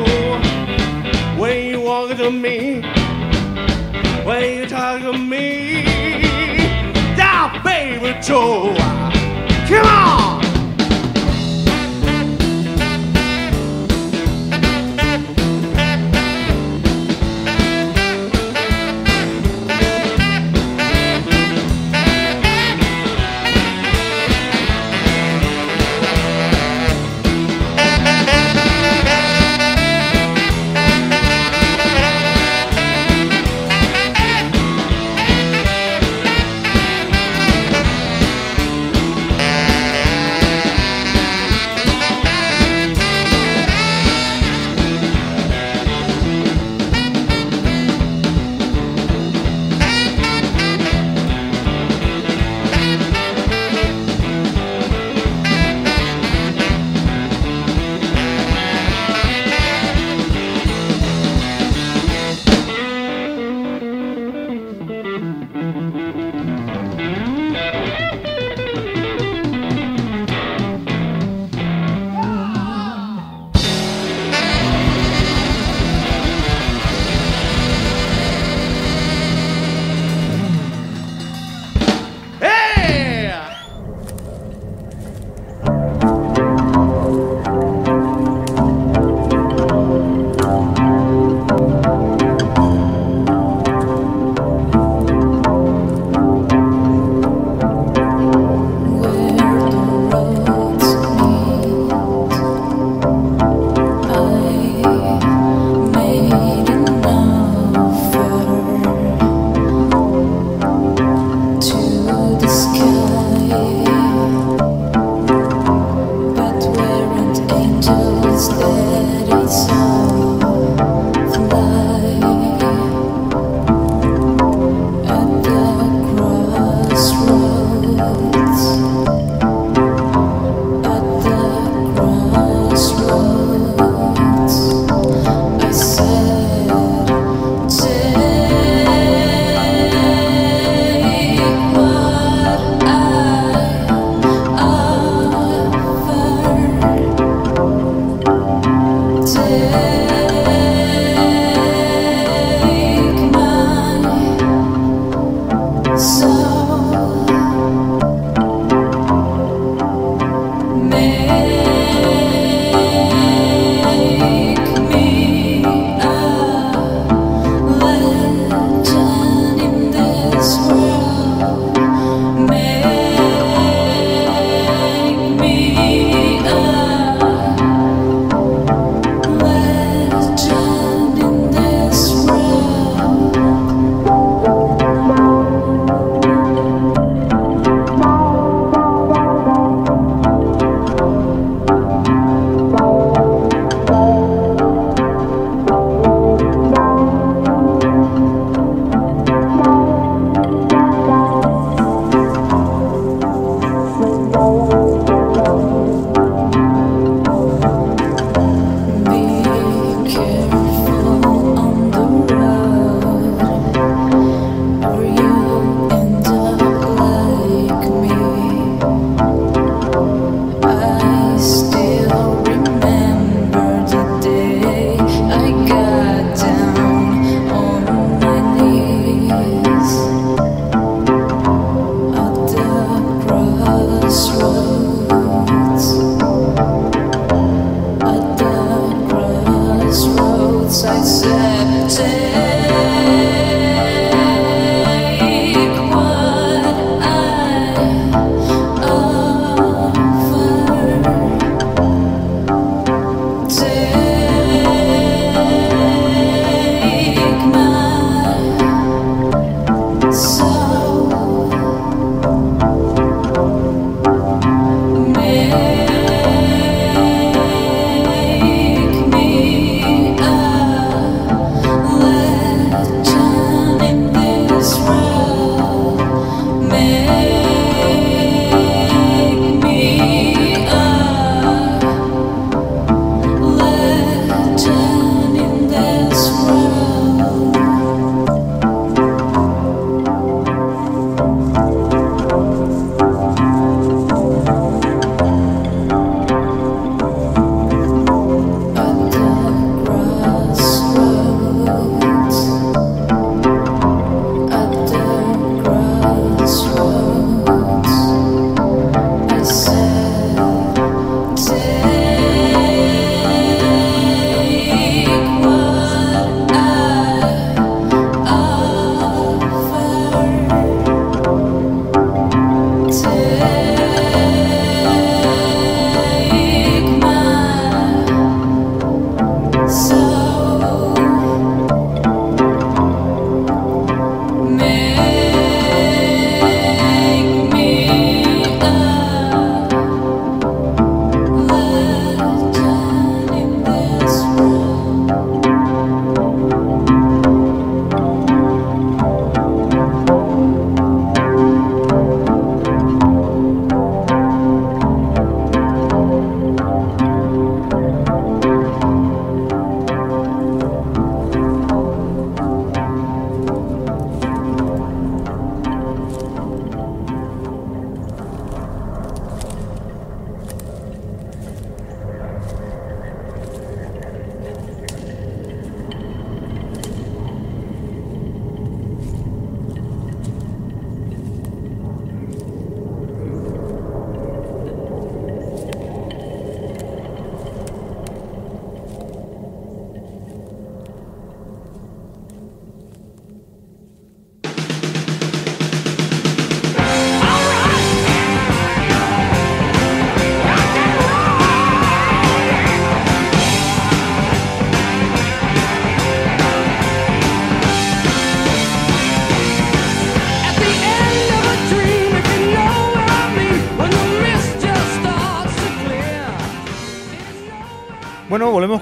When 1.39 1.65
you 1.67 1.79
walk 1.79 2.17
to 2.17 2.31
me 2.31 2.81
when 4.25 4.57
you 4.57 4.67
talk 4.67 5.01
to 5.01 5.13
me. 5.13 5.83
Down, 7.15 7.63
baby 7.63 8.19
Joe. 8.21 8.75
Come 9.69 9.85
on. 9.85 10.24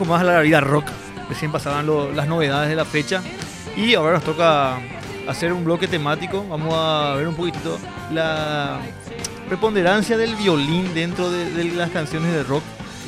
Con 0.04 0.10
más 0.10 0.22
a 0.22 0.26
la 0.26 0.41
vida 0.41 0.60
rock. 0.62 0.86
Recién 1.30 1.51
pasaban 1.51 1.86
lo- 1.86 2.12
las 2.12 2.28
novedades 2.28 2.70
de 2.70 2.76
la 2.76 2.86
fecha. 2.86 3.22
Y 3.76 3.93
ahora 3.95 4.14
nos 4.14 4.24
toca 4.24 4.78
hacer 5.28 5.54
un 5.54 5.64
bloque 5.64 5.88
temático. 5.88 6.45
Vamos 6.49 6.74
a 6.78 7.16
ver 7.16 7.28
un 7.28 7.36
poquitito 7.36 7.80
la 8.12 8.80
preponderancia 9.47 10.18
del 10.18 10.36
violín 10.36 10.93
dentro 10.93 11.30
de, 11.32 11.51
de 11.51 11.64
las 11.76 11.89
canciones 11.89 12.34
de 12.34 12.43
rock. 12.43 12.64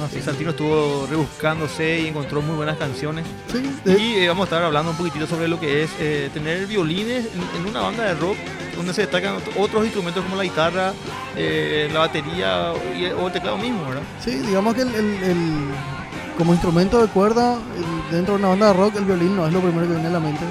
Así 0.05 0.17
Eh, 0.17 0.19
es. 0.19 0.25
Santino 0.25 0.49
estuvo 0.51 1.07
rebuscándose 1.09 1.99
y 2.01 2.07
encontró 2.07 2.41
muy 2.41 2.55
buenas 2.55 2.77
canciones. 2.77 3.25
Sí, 3.51 3.63
de- 3.85 3.99
Y 3.99 4.15
eh, 4.17 4.27
vamos 4.27 4.43
a 4.43 4.45
estar 4.45 4.63
hablando 4.63 4.91
un 4.91 4.97
poquitito 4.97 5.27
sobre 5.27 5.47
lo 5.47 5.59
que 5.59 5.83
es 5.83 5.89
eh, 5.99 6.29
tener 6.33 6.65
violines 6.67 7.25
en, 7.33 7.61
en 7.61 7.69
una 7.69 7.81
banda 7.81 8.03
de 8.03 8.13
rock 8.15 8.35
donde 8.75 8.93
se 8.93 9.01
destacan 9.01 9.35
ot- 9.37 9.53
otros 9.57 9.83
instrumentos 9.85 10.21
como 10.23 10.35
la 10.35 10.43
guitarra, 10.43 10.91
eh, 11.37 11.89
la 11.93 11.99
batería 11.99 12.73
y- 12.97 13.05
o 13.05 13.27
el 13.27 13.33
teclado 13.33 13.57
mismo, 13.57 13.85
¿verdad? 13.85 14.01
Sí, 14.21 14.31
digamos 14.31 14.73
que 14.75 14.81
el, 14.81 14.95
el- 14.95 15.23
el- 15.23 15.69
como 16.37 16.53
instrumento 16.53 17.01
de 17.01 17.07
cuerda, 17.07 17.57
dentro 18.11 18.33
de 18.35 18.39
una 18.39 18.49
banda 18.49 18.67
de 18.67 18.73
rock, 18.73 18.95
el 18.97 19.05
violín 19.05 19.35
no 19.35 19.47
es 19.47 19.53
lo 19.53 19.61
primero 19.61 19.87
que 19.87 19.93
viene 19.93 20.07
a 20.07 20.11
la 20.11 20.19
mente. 20.19 20.43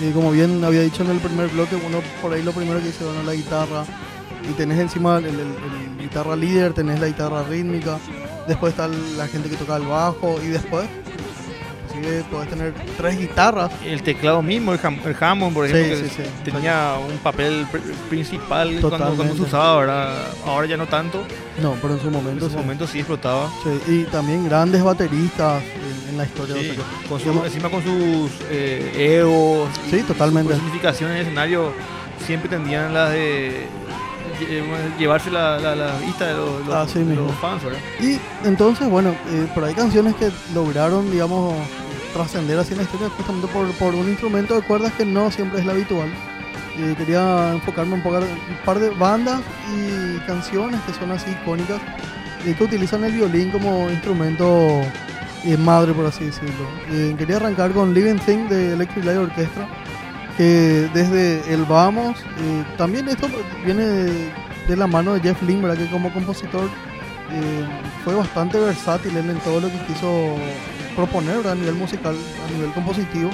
Y 0.00 0.10
como 0.12 0.30
bien 0.30 0.62
había 0.64 0.82
dicho 0.82 1.02
en 1.02 1.10
el 1.10 1.18
primer 1.18 1.48
bloque, 1.48 1.76
uno 1.76 1.98
por 2.20 2.32
ahí 2.32 2.42
lo 2.42 2.52
primero 2.52 2.78
que 2.80 2.86
dice, 2.86 3.04
bueno, 3.04 3.22
la 3.22 3.34
guitarra. 3.34 3.84
Y 4.48 4.52
tenés 4.52 4.78
encima 4.78 5.18
el, 5.18 5.26
el- 5.26 5.40
el 5.40 5.98
guitarra 5.98 6.36
líder, 6.36 6.72
tenés 6.72 7.00
la 7.00 7.06
guitarra 7.06 7.42
rítmica. 7.44 7.98
Después 8.46 8.72
está 8.72 8.88
la 8.88 9.26
gente 9.26 9.48
que 9.48 9.56
toca 9.56 9.76
el 9.76 9.86
bajo. 9.86 10.36
Y 10.42 10.48
después, 10.48 10.86
podés 12.30 12.48
tener 12.48 12.74
tres 12.96 13.18
guitarras. 13.18 13.70
El 13.84 14.02
teclado 14.02 14.42
mismo, 14.42 14.72
el, 14.72 14.80
Ham- 14.80 15.00
el 15.04 15.16
Hammond, 15.18 15.54
por 15.54 15.66
ejemplo, 15.66 15.96
sí, 15.96 16.02
que 16.16 16.24
sí. 16.24 16.50
tenía 16.50 16.94
un 17.08 17.16
papel 17.18 17.66
pr- 17.72 17.80
principal 18.08 18.78
cuando, 18.80 19.14
cuando 19.14 19.34
se 19.36 19.42
usaba, 19.42 19.80
¿verdad? 19.80 20.14
Ahora 20.46 20.66
ya 20.66 20.76
no 20.76 20.86
tanto. 20.86 21.22
No, 21.62 21.74
pero 21.80 21.94
en 21.94 22.00
su 22.00 22.06
En 22.08 22.12
momento 22.12 22.46
ese 22.46 22.54
sí. 22.54 22.60
momento 22.60 22.86
sí 22.86 22.98
explotaba. 22.98 23.50
Sí, 23.62 23.92
Y 23.92 24.04
también 24.04 24.44
grandes 24.48 24.82
bateristas 24.82 25.62
en, 25.62 26.10
en 26.10 26.18
la 26.18 26.24
historia. 26.24 26.54
O 26.54 26.58
sea 26.58 26.74
que- 26.74 27.08
con 27.08 27.18
su- 27.20 27.24
digamos- 27.24 27.46
encima 27.46 27.70
con 27.70 27.82
sus 27.82 28.30
eh, 28.50 29.18
egos. 29.20 29.68
Sí, 29.90 30.02
totalmente. 30.02 30.52
sus 30.52 30.62
significaciones 30.62 31.14
en 31.14 31.20
el 31.20 31.26
escenario 31.26 31.72
siempre 32.26 32.48
tendían 32.48 32.92
las 32.94 33.10
de 33.12 33.66
lle- 34.40 34.98
llevarse 34.98 35.30
la, 35.30 35.58
la, 35.58 35.74
la 35.74 35.96
vista 35.98 36.26
de 36.26 36.34
los, 36.34 36.66
los- 36.66 36.74
Así 36.74 36.98
de 36.98 37.04
mismo. 37.06 37.26
los 37.26 37.36
fans, 37.36 37.62
¿verdad? 37.64 37.78
Y 38.00 38.18
entonces, 38.46 38.88
bueno, 38.88 39.10
eh, 39.30 39.46
pero 39.54 39.66
hay 39.66 39.74
canciones 39.74 40.14
que 40.16 40.30
lograron, 40.54 41.10
digamos, 41.10 41.54
trascender 42.16 42.58
así 42.58 42.72
en 42.72 42.78
la 42.78 42.84
historia 42.84 43.10
justamente 43.10 43.46
por, 43.78 43.94
un 43.94 44.08
instrumento 44.08 44.54
de 44.54 44.62
cuerdas 44.62 44.92
que 44.94 45.04
no 45.04 45.30
siempre 45.30 45.60
es 45.60 45.66
la 45.66 45.72
habitual. 45.72 46.08
Eh, 46.78 46.94
quería 46.96 47.52
enfocarme 47.52 47.94
un, 47.94 48.02
poco, 48.02 48.18
un 48.18 48.64
par 48.64 48.78
de 48.78 48.90
bandas 48.90 49.40
y 49.74 50.18
canciones 50.26 50.80
que 50.82 50.92
son 50.94 51.10
así 51.10 51.30
icónicas 51.30 51.80
y 52.44 52.54
que 52.54 52.64
utilizan 52.64 53.04
el 53.04 53.12
violín 53.12 53.50
como 53.50 53.90
instrumento 53.90 54.82
eh, 55.44 55.56
madre, 55.56 55.92
por 55.92 56.06
así 56.06 56.24
decirlo. 56.24 56.66
Eh, 56.90 57.14
quería 57.18 57.36
arrancar 57.36 57.72
con 57.72 57.92
Living 57.92 58.18
Thing 58.18 58.48
de 58.48 58.72
Electric 58.72 59.04
Light 59.04 59.18
Orchestra, 59.18 59.68
que 60.36 60.88
desde 60.92 61.52
el 61.52 61.64
Vamos, 61.64 62.18
eh, 62.18 62.64
también 62.76 63.08
esto 63.08 63.28
viene 63.64 63.84
de, 63.84 64.76
la 64.76 64.86
mano 64.86 65.14
de 65.14 65.20
Jeff 65.20 65.42
¿verdad? 65.42 65.76
que 65.76 65.90
como 65.90 66.12
compositor 66.12 66.64
eh, 67.32 67.64
fue 68.04 68.14
bastante 68.14 68.58
versátil 68.58 69.16
en 69.16 69.38
todo 69.38 69.60
lo 69.60 69.68
que 69.68 69.78
quiso 69.86 70.36
proponer 70.96 71.36
¿verdad? 71.36 71.52
a 71.52 71.56
nivel 71.56 71.74
musical, 71.74 72.16
a 72.46 72.50
nivel 72.52 72.72
compositivo. 72.72 73.30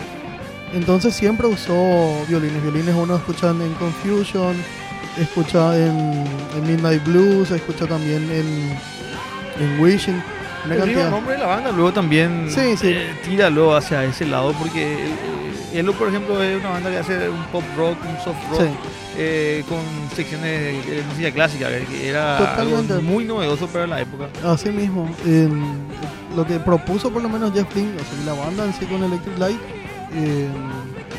Entonces 0.75 1.15
siempre 1.15 1.47
usó 1.47 2.25
violines. 2.29 2.63
Violines 2.63 2.95
uno 2.95 3.17
escucha 3.17 3.51
en 3.51 3.73
Confusion, 3.75 4.57
escucha 5.21 5.77
en, 5.77 6.25
en 6.57 6.67
Midnight 6.67 7.05
Blues, 7.05 7.51
escucha 7.51 7.87
también 7.87 8.23
en, 8.31 8.77
en 9.63 9.81
Wishing. 9.81 10.23
Una 10.65 10.75
El 10.77 11.11
nombre 11.11 11.35
de 11.35 11.41
la 11.41 11.47
banda 11.47 11.73
luego 11.73 11.93
también 11.93 12.47
Sí, 12.49 12.77
sí. 12.77 12.89
eh, 12.89 13.15
tíralo 13.25 13.75
hacia 13.75 14.05
ese 14.05 14.25
lado 14.27 14.53
porque 14.53 14.95
eh, 15.09 15.09
Elo, 15.75 15.93
por 15.95 16.09
ejemplo, 16.09 16.41
es 16.43 16.61
una 16.61 16.71
banda 16.71 16.89
que 16.91 16.99
hace 16.99 17.29
un 17.29 17.43
pop 17.47 17.65
rock, 17.77 17.97
un 18.09 18.17
soft 18.25 18.39
rock, 18.51 18.61
Sí. 18.61 18.67
eh, 19.19 19.65
con 19.69 19.81
secciones 20.15 20.87
de, 20.87 20.95
de 20.97 21.03
música 21.03 21.31
clásica, 21.33 21.69
eh, 21.71 21.85
que 21.91 22.09
era 22.09 22.55
algo 22.55 22.81
muy 23.03 23.25
novedoso 23.25 23.67
para 23.67 23.87
la 23.89 24.01
época. 24.01 24.29
Así 24.45 24.69
mismo, 24.71 25.11
en- 25.27 25.75
lo 26.37 26.47
que 26.47 26.59
propuso 26.61 27.11
por 27.11 27.23
lo 27.23 27.29
menos 27.29 27.53
Jeff 27.53 27.75
Lynne, 27.75 27.95
o 27.97 27.99
sea, 27.99 28.35
la 28.35 28.41
banda 28.41 28.65
en 28.65 28.73
sí 28.75 28.87
con 28.87 29.03
Electric 29.03 29.39
Light, 29.39 29.59
eh, 30.15 30.49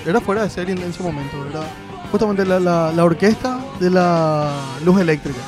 era 0.06 0.20
fuera 0.22 0.44
de 0.44 0.50
serie 0.50 0.76
en, 0.76 0.82
en 0.82 0.94
su 0.94 1.04
momento, 1.04 1.36
era 1.50 1.62
justamente 2.12 2.46
la, 2.46 2.60
la- 2.60 2.92
la 2.92 3.04
orquesta 3.04 3.60
de 3.80 3.90
la 3.90 4.52
luz 4.86 5.00
eléctrica. 5.02 5.40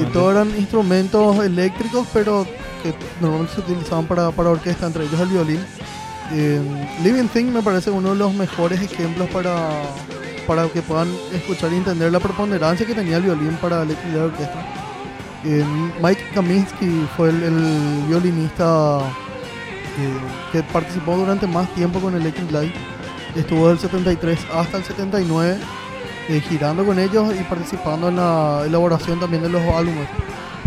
Y 0.00 0.04
todos 0.12 0.32
eran 0.32 0.48
instrumentos 0.58 1.44
eléctricos, 1.44 2.06
pero 2.12 2.46
que 2.82 2.94
normalmente 3.20 3.54
se 3.54 3.60
utilizaban 3.60 4.06
para, 4.06 4.30
para 4.30 4.50
orquesta, 4.50 4.86
entre 4.86 5.04
ellos 5.04 5.20
el 5.20 5.28
violín. 5.28 5.60
Eh, 6.32 6.60
Living 7.02 7.28
Thing 7.28 7.46
me 7.52 7.62
parece 7.62 7.90
uno 7.90 8.10
de 8.10 8.16
los 8.16 8.32
mejores 8.34 8.80
ejemplos 8.80 9.28
para, 9.30 9.54
para 10.46 10.66
que 10.68 10.80
puedan 10.82 11.08
escuchar 11.32 11.72
y 11.72 11.76
entender 11.76 12.10
la 12.10 12.20
preponderancia 12.20 12.86
que 12.86 12.94
tenía 12.94 13.18
el 13.18 13.24
violín 13.24 13.56
para 13.60 13.84
Light 13.84 13.98
Orchestra. 14.16 14.64
Eh, 15.44 15.64
Mike 16.02 16.22
Kaminsky 16.34 17.06
fue 17.16 17.30
el, 17.30 17.42
el 17.42 18.04
violinista 18.08 19.00
que, 19.96 20.58
que 20.58 20.62
participó 20.72 21.16
durante 21.16 21.46
más 21.46 21.68
tiempo 21.74 22.00
con 22.00 22.14
Electric 22.14 22.50
Light. 22.52 22.74
Estuvo 23.34 23.68
del 23.68 23.78
73 23.78 24.38
hasta 24.54 24.76
el 24.78 24.84
79 24.84 25.56
eh, 26.28 26.40
girando 26.48 26.84
con 26.84 26.98
ellos 26.98 27.34
y 27.38 27.42
participando 27.44 28.08
en 28.08 28.16
la 28.16 28.62
elaboración 28.66 29.18
también 29.18 29.42
de 29.42 29.48
los 29.48 29.62
álbumes. 29.62 30.06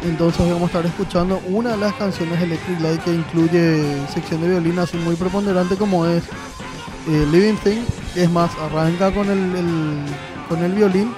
Entonces 0.03 0.39
vamos 0.45 0.63
a 0.63 0.65
estar 0.65 0.85
escuchando 0.85 1.41
una 1.47 1.71
de 1.71 1.77
las 1.77 1.93
canciones 1.93 2.39
Electric 2.41 2.79
Light 2.81 3.01
que 3.03 3.13
incluye 3.13 3.97
sección 4.13 4.41
de 4.41 4.49
violín 4.49 4.77
así 4.77 4.97
muy 4.97 5.15
preponderante 5.15 5.75
como 5.77 6.05
es 6.05 6.23
eh, 7.07 7.25
Living 7.31 7.55
Thing. 7.63 7.81
Es 8.15 8.29
más, 8.29 8.51
arranca 8.57 9.11
con 9.11 9.29
el, 9.29 9.55
el- 9.55 10.05
con 10.49 10.63
el 10.63 10.73
violín 10.73 11.11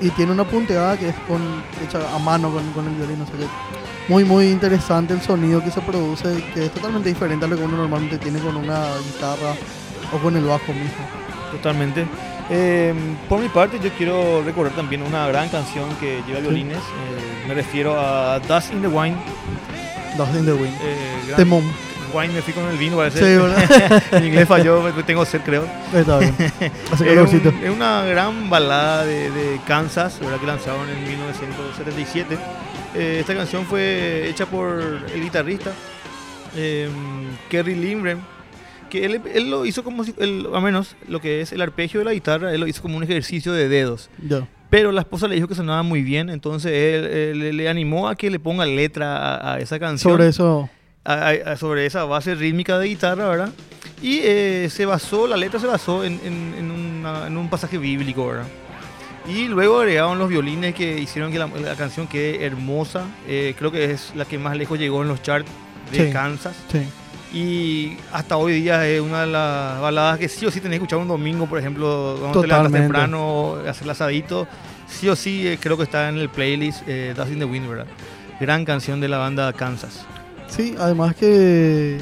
y 0.00 0.10
tiene 0.10 0.32
una 0.32 0.44
punteada 0.44 0.96
que 0.96 1.08
es 1.08 1.14
con, 1.28 1.40
hecha 1.84 1.98
a 2.14 2.18
mano 2.18 2.50
con, 2.52 2.70
con 2.72 2.86
el 2.86 2.94
violín. 2.94 3.22
O 3.22 3.26
sea 3.26 3.36
que 3.36 3.46
muy 4.12 4.24
muy 4.24 4.48
interesante 4.48 5.14
el 5.14 5.20
sonido 5.22 5.62
que 5.64 5.70
se 5.70 5.80
produce, 5.80 6.42
que 6.54 6.66
es 6.66 6.70
totalmente 6.72 7.08
diferente 7.08 7.44
a 7.44 7.48
lo 7.48 7.56
que 7.56 7.64
uno 7.64 7.76
normalmente 7.76 8.18
tiene 8.18 8.38
con 8.40 8.56
una 8.56 8.86
guitarra 8.98 9.54
o 10.12 10.18
con 10.18 10.36
el 10.36 10.44
bajo 10.44 10.72
mismo. 10.72 11.04
Totalmente. 11.50 12.06
Eh, 12.48 12.94
por 13.28 13.40
mi 13.40 13.48
parte, 13.48 13.80
yo 13.82 13.90
quiero 13.98 14.42
recordar 14.44 14.72
también 14.74 15.02
una 15.02 15.26
gran 15.26 15.48
canción 15.48 15.88
que 15.98 16.22
lleva 16.26 16.38
violines. 16.40 16.78
eh, 16.78 17.44
me 17.48 17.54
refiero 17.54 17.98
a 17.98 18.38
Dust 18.38 18.72
in 18.72 18.82
the 18.82 18.88
Wine. 18.88 19.16
Dust 20.16 20.34
in 20.36 20.44
the 20.44 20.52
Wind. 20.52 20.74
eh, 20.82 20.96
gran- 21.26 21.36
Temón. 21.38 21.64
Wine 22.16 22.32
me 22.34 22.42
fui 22.42 22.52
con 22.52 22.64
el 22.68 22.76
vino, 22.78 22.96
parece. 22.96 23.18
Sí, 23.18 23.24
¿verdad? 23.42 24.02
en 24.12 24.24
inglés 24.26 24.48
falló, 24.48 24.82
tengo 25.06 25.24
sed, 25.24 25.40
creo. 25.44 25.66
Está 25.94 26.18
bien. 26.18 26.34
Hace 26.92 27.12
Es, 27.12 27.32
un- 27.32 27.64
es 27.64 27.70
una 27.70 28.04
gran 28.04 28.48
balada 28.50 29.04
de, 29.04 29.30
de 29.30 29.60
Kansas, 29.66 30.18
¿verdad? 30.20 30.38
que 30.40 30.46
lanzaron 30.46 30.88
en 30.88 31.02
1977. 31.08 32.36
Eh, 32.94 33.18
esta 33.20 33.34
canción 33.34 33.64
fue 33.66 34.28
hecha 34.28 34.46
por 34.46 34.78
el 35.14 35.22
guitarrista 35.22 35.72
eh, 36.56 36.88
Kerry 37.50 37.74
Lindgren, 37.74 38.20
que 38.88 39.04
él, 39.04 39.20
él 39.34 39.50
lo 39.50 39.66
hizo 39.66 39.84
como 39.84 40.04
si, 40.04 40.14
él, 40.18 40.46
al 40.54 40.62
menos 40.62 40.96
lo 41.08 41.20
que 41.20 41.40
es 41.40 41.52
el 41.52 41.60
arpegio 41.60 42.00
de 42.00 42.04
la 42.06 42.12
guitarra, 42.12 42.52
él 42.52 42.60
lo 42.60 42.66
hizo 42.66 42.82
como 42.82 42.96
un 42.96 43.02
ejercicio 43.02 43.52
de 43.52 43.68
dedos. 43.68 44.08
Ya. 44.26 44.46
Pero 44.70 44.90
la 44.92 45.02
esposa 45.02 45.28
le 45.28 45.34
dijo 45.36 45.46
que 45.46 45.54
sonaba 45.54 45.82
muy 45.82 46.02
bien, 46.02 46.28
entonces 46.30 46.72
él, 46.72 47.04
él- 47.04 47.38
le- 47.38 47.52
le 47.52 47.68
animó 47.68 48.08
a 48.08 48.16
que 48.16 48.30
le 48.30 48.38
ponga 48.40 48.64
letra 48.66 49.16
a, 49.36 49.54
a 49.54 49.58
esa 49.60 49.78
canción 49.78 50.12
Sobre 50.14 50.28
eso. 50.28 50.68
A- 51.06 51.28
a- 51.30 51.52
a- 51.52 51.56
sobre 51.56 51.86
esa 51.86 52.04
base 52.04 52.34
rítmica 52.34 52.78
de 52.78 52.88
guitarra, 52.88 53.28
¿verdad? 53.28 53.50
Y 54.02 54.18
eh, 54.22 54.68
se 54.70 54.84
basó, 54.84 55.26
la 55.26 55.36
letra 55.36 55.58
se 55.60 55.66
basó 55.66 56.04
en, 56.04 56.20
en- 56.24 56.54
en 56.58 56.70
una- 56.70 57.26
en 57.28 57.36
un 57.36 57.48
pasaje 57.48 57.78
bíblico, 57.78 58.26
¿verdad? 58.26 58.46
Y 59.28 59.48
luego 59.48 59.80
agregaron 59.80 60.18
los 60.18 60.28
violines 60.28 60.74
que 60.74 60.98
hicieron 61.00 61.32
que 61.32 61.38
la, 61.38 61.46
la 61.48 61.74
canción 61.74 62.06
quede 62.06 62.44
hermosa. 62.44 63.04
Eh, 63.26 63.54
creo 63.58 63.72
que 63.72 63.90
es 63.90 64.12
la 64.14 64.24
que 64.24 64.38
más 64.38 64.56
lejos 64.56 64.78
llegó 64.78 65.02
en 65.02 65.08
los 65.08 65.20
charts 65.22 65.48
de 65.90 66.06
Sí. 66.08 66.12
Kansas. 66.12 66.54
Sí. 66.70 66.82
Y 67.32 67.96
hasta 68.12 68.36
hoy 68.36 68.60
día 68.60 68.86
es 68.86 69.00
una 69.00 69.22
de 69.22 69.26
las 69.26 69.80
baladas 69.80 70.18
que 70.18 70.28
sí 70.28 70.46
o 70.46 70.50
sí 70.50 70.60
tenés 70.60 70.78
que 70.78 70.84
escuchar 70.84 71.00
un 71.00 71.08
domingo, 71.08 71.46
por 71.46 71.58
ejemplo, 71.58 72.16
cuando 72.20 72.40
te 72.40 72.46
Totalmente. 72.46 72.78
temprano, 72.80 73.56
hacer 73.68 73.84
el 73.84 73.90
asadito. 73.90 74.46
Sí 74.88 75.08
o 75.08 75.16
sí 75.16 75.46
eh, 75.48 75.58
creo 75.60 75.76
que 75.76 75.82
está 75.82 76.08
en 76.08 76.18
el 76.18 76.28
playlist 76.28 76.82
eh, 76.86 77.12
Dust 77.16 77.32
in 77.32 77.40
the 77.40 77.44
Wind, 77.44 77.68
¿verdad? 77.68 77.86
Gran 78.40 78.64
canción 78.64 79.00
de 79.00 79.08
la 79.08 79.18
banda 79.18 79.52
Kansas. 79.52 80.06
Sí, 80.48 80.74
además 80.78 81.14
que. 81.16 81.96
eh, 81.98 82.00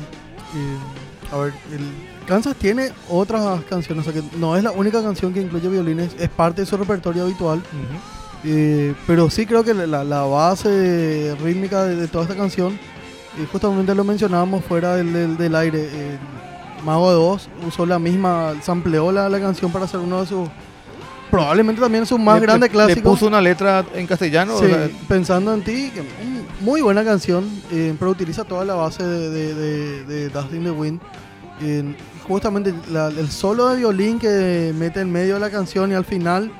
a 1.33 1.37
ver, 1.39 1.53
el 1.73 1.81
Kansas 2.27 2.55
tiene 2.57 2.91
otras 3.11 3.63
canciones, 3.65 4.07
o 4.07 4.13
sea 4.13 4.21
que 4.23 4.27
no 4.39 4.57
es 4.57 4.63
la 4.63 4.71
única 4.71 5.03
canción 5.03 5.35
que 5.35 5.43
incluye 5.43 5.69
violines, 5.69 6.15
es 6.19 6.29
parte 6.31 6.63
de 6.63 6.67
su 6.67 6.77
repertorio 6.77 7.25
habitual. 7.25 7.63
eh, 8.45 8.95
pero 9.07 9.29
sí 9.31 9.47
creo 9.47 9.63
que 9.65 9.75
la, 9.75 10.05
la 10.05 10.23
base 10.23 11.35
rítmica 11.43 11.85
de, 11.85 11.97
de 11.97 12.09
toda 12.09 12.25
esta 12.25 12.37
canción, 12.37 12.79
y 13.43 13.47
justamente 13.51 13.95
lo 13.95 14.05
mencionábamos 14.05 14.65
fuera 14.65 14.97
del, 14.97 15.13
del- 15.13 15.37
del 15.37 15.55
aire. 15.57 15.89
eh, 15.93 16.19
Mago 16.85 17.11
de 17.11 17.17
Oz 17.17 17.49
usó 17.67 17.87
la 17.87 17.99
misma, 17.99 18.53
sampleó 18.63 19.11
la, 19.11 19.29
la 19.31 19.41
canción 19.41 19.73
para 19.73 19.87
hacer 19.87 20.01
uno 20.01 20.21
de 20.21 20.27
sus 20.27 20.49
probablemente 21.31 21.81
también 21.81 22.07
su 22.07 22.19
más 22.19 22.41
Le- 22.41 22.47
grande 22.47 22.69
clásico. 22.69 22.97
Le 23.01 23.03
puso 23.03 23.27
una 23.27 23.41
letra 23.41 23.85
en 23.95 24.07
castellano. 24.07 24.59
Sí, 24.59 24.67
o 24.67 24.69
sea, 24.69 24.89
pensando 25.09 25.53
en 25.55 25.63
ti, 25.63 25.91
muy 26.61 26.81
buena 26.81 27.05
canción, 27.05 27.45
eh, 27.73 27.95
pero 27.99 28.11
utiliza 28.11 28.45
toda 28.45 28.65
la 28.65 28.75
base 28.75 29.03
de, 29.03 29.31
de, 29.31 29.55
de, 29.55 30.05
de 30.05 30.29
Dust 30.29 30.53
in 30.55 30.65
the 30.65 30.71
Wind. 30.71 31.01
Eh, 31.63 31.95
justamente 32.27 32.73
la- 32.91 33.09
el 33.09 33.31
solo 33.31 33.69
de 33.69 33.77
violín 33.77 34.19
que 34.19 34.73
mete 34.77 35.01
en 35.01 35.11
medio 35.13 35.35
de 35.35 35.41
la 35.41 35.51
canción 35.51 35.91
y 35.93 35.95
al 35.95 36.05
final 36.05 36.51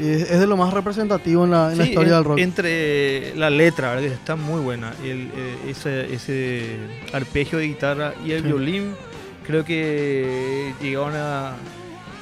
eh, 0.00 0.26
es 0.30 0.40
de 0.40 0.46
lo 0.46 0.56
más 0.58 0.74
representativo 0.74 1.44
en 1.44 1.52
la, 1.52 1.72
en 1.72 1.78
la 1.78 1.84
sí, 1.84 1.90
historia 1.90 2.10
en- 2.12 2.16
del 2.18 2.24
rock. 2.24 2.38
Entre 2.38 3.34
la 3.36 3.48
letra, 3.50 3.94
¿verdad? 3.94 4.04
está 4.12 4.36
muy 4.36 4.60
buena. 4.60 4.92
y 5.04 5.08
el, 5.08 5.20
eh, 5.34 5.56
ese, 5.68 6.12
ese 6.14 6.76
arpegio 7.14 7.58
de 7.58 7.66
guitarra 7.68 8.12
y 8.24 8.32
el 8.32 8.42
Sí. 8.42 8.46
violín, 8.48 8.94
creo 9.46 9.64
que 9.64 10.74
llegaron 10.82 11.14
a, 11.14 11.52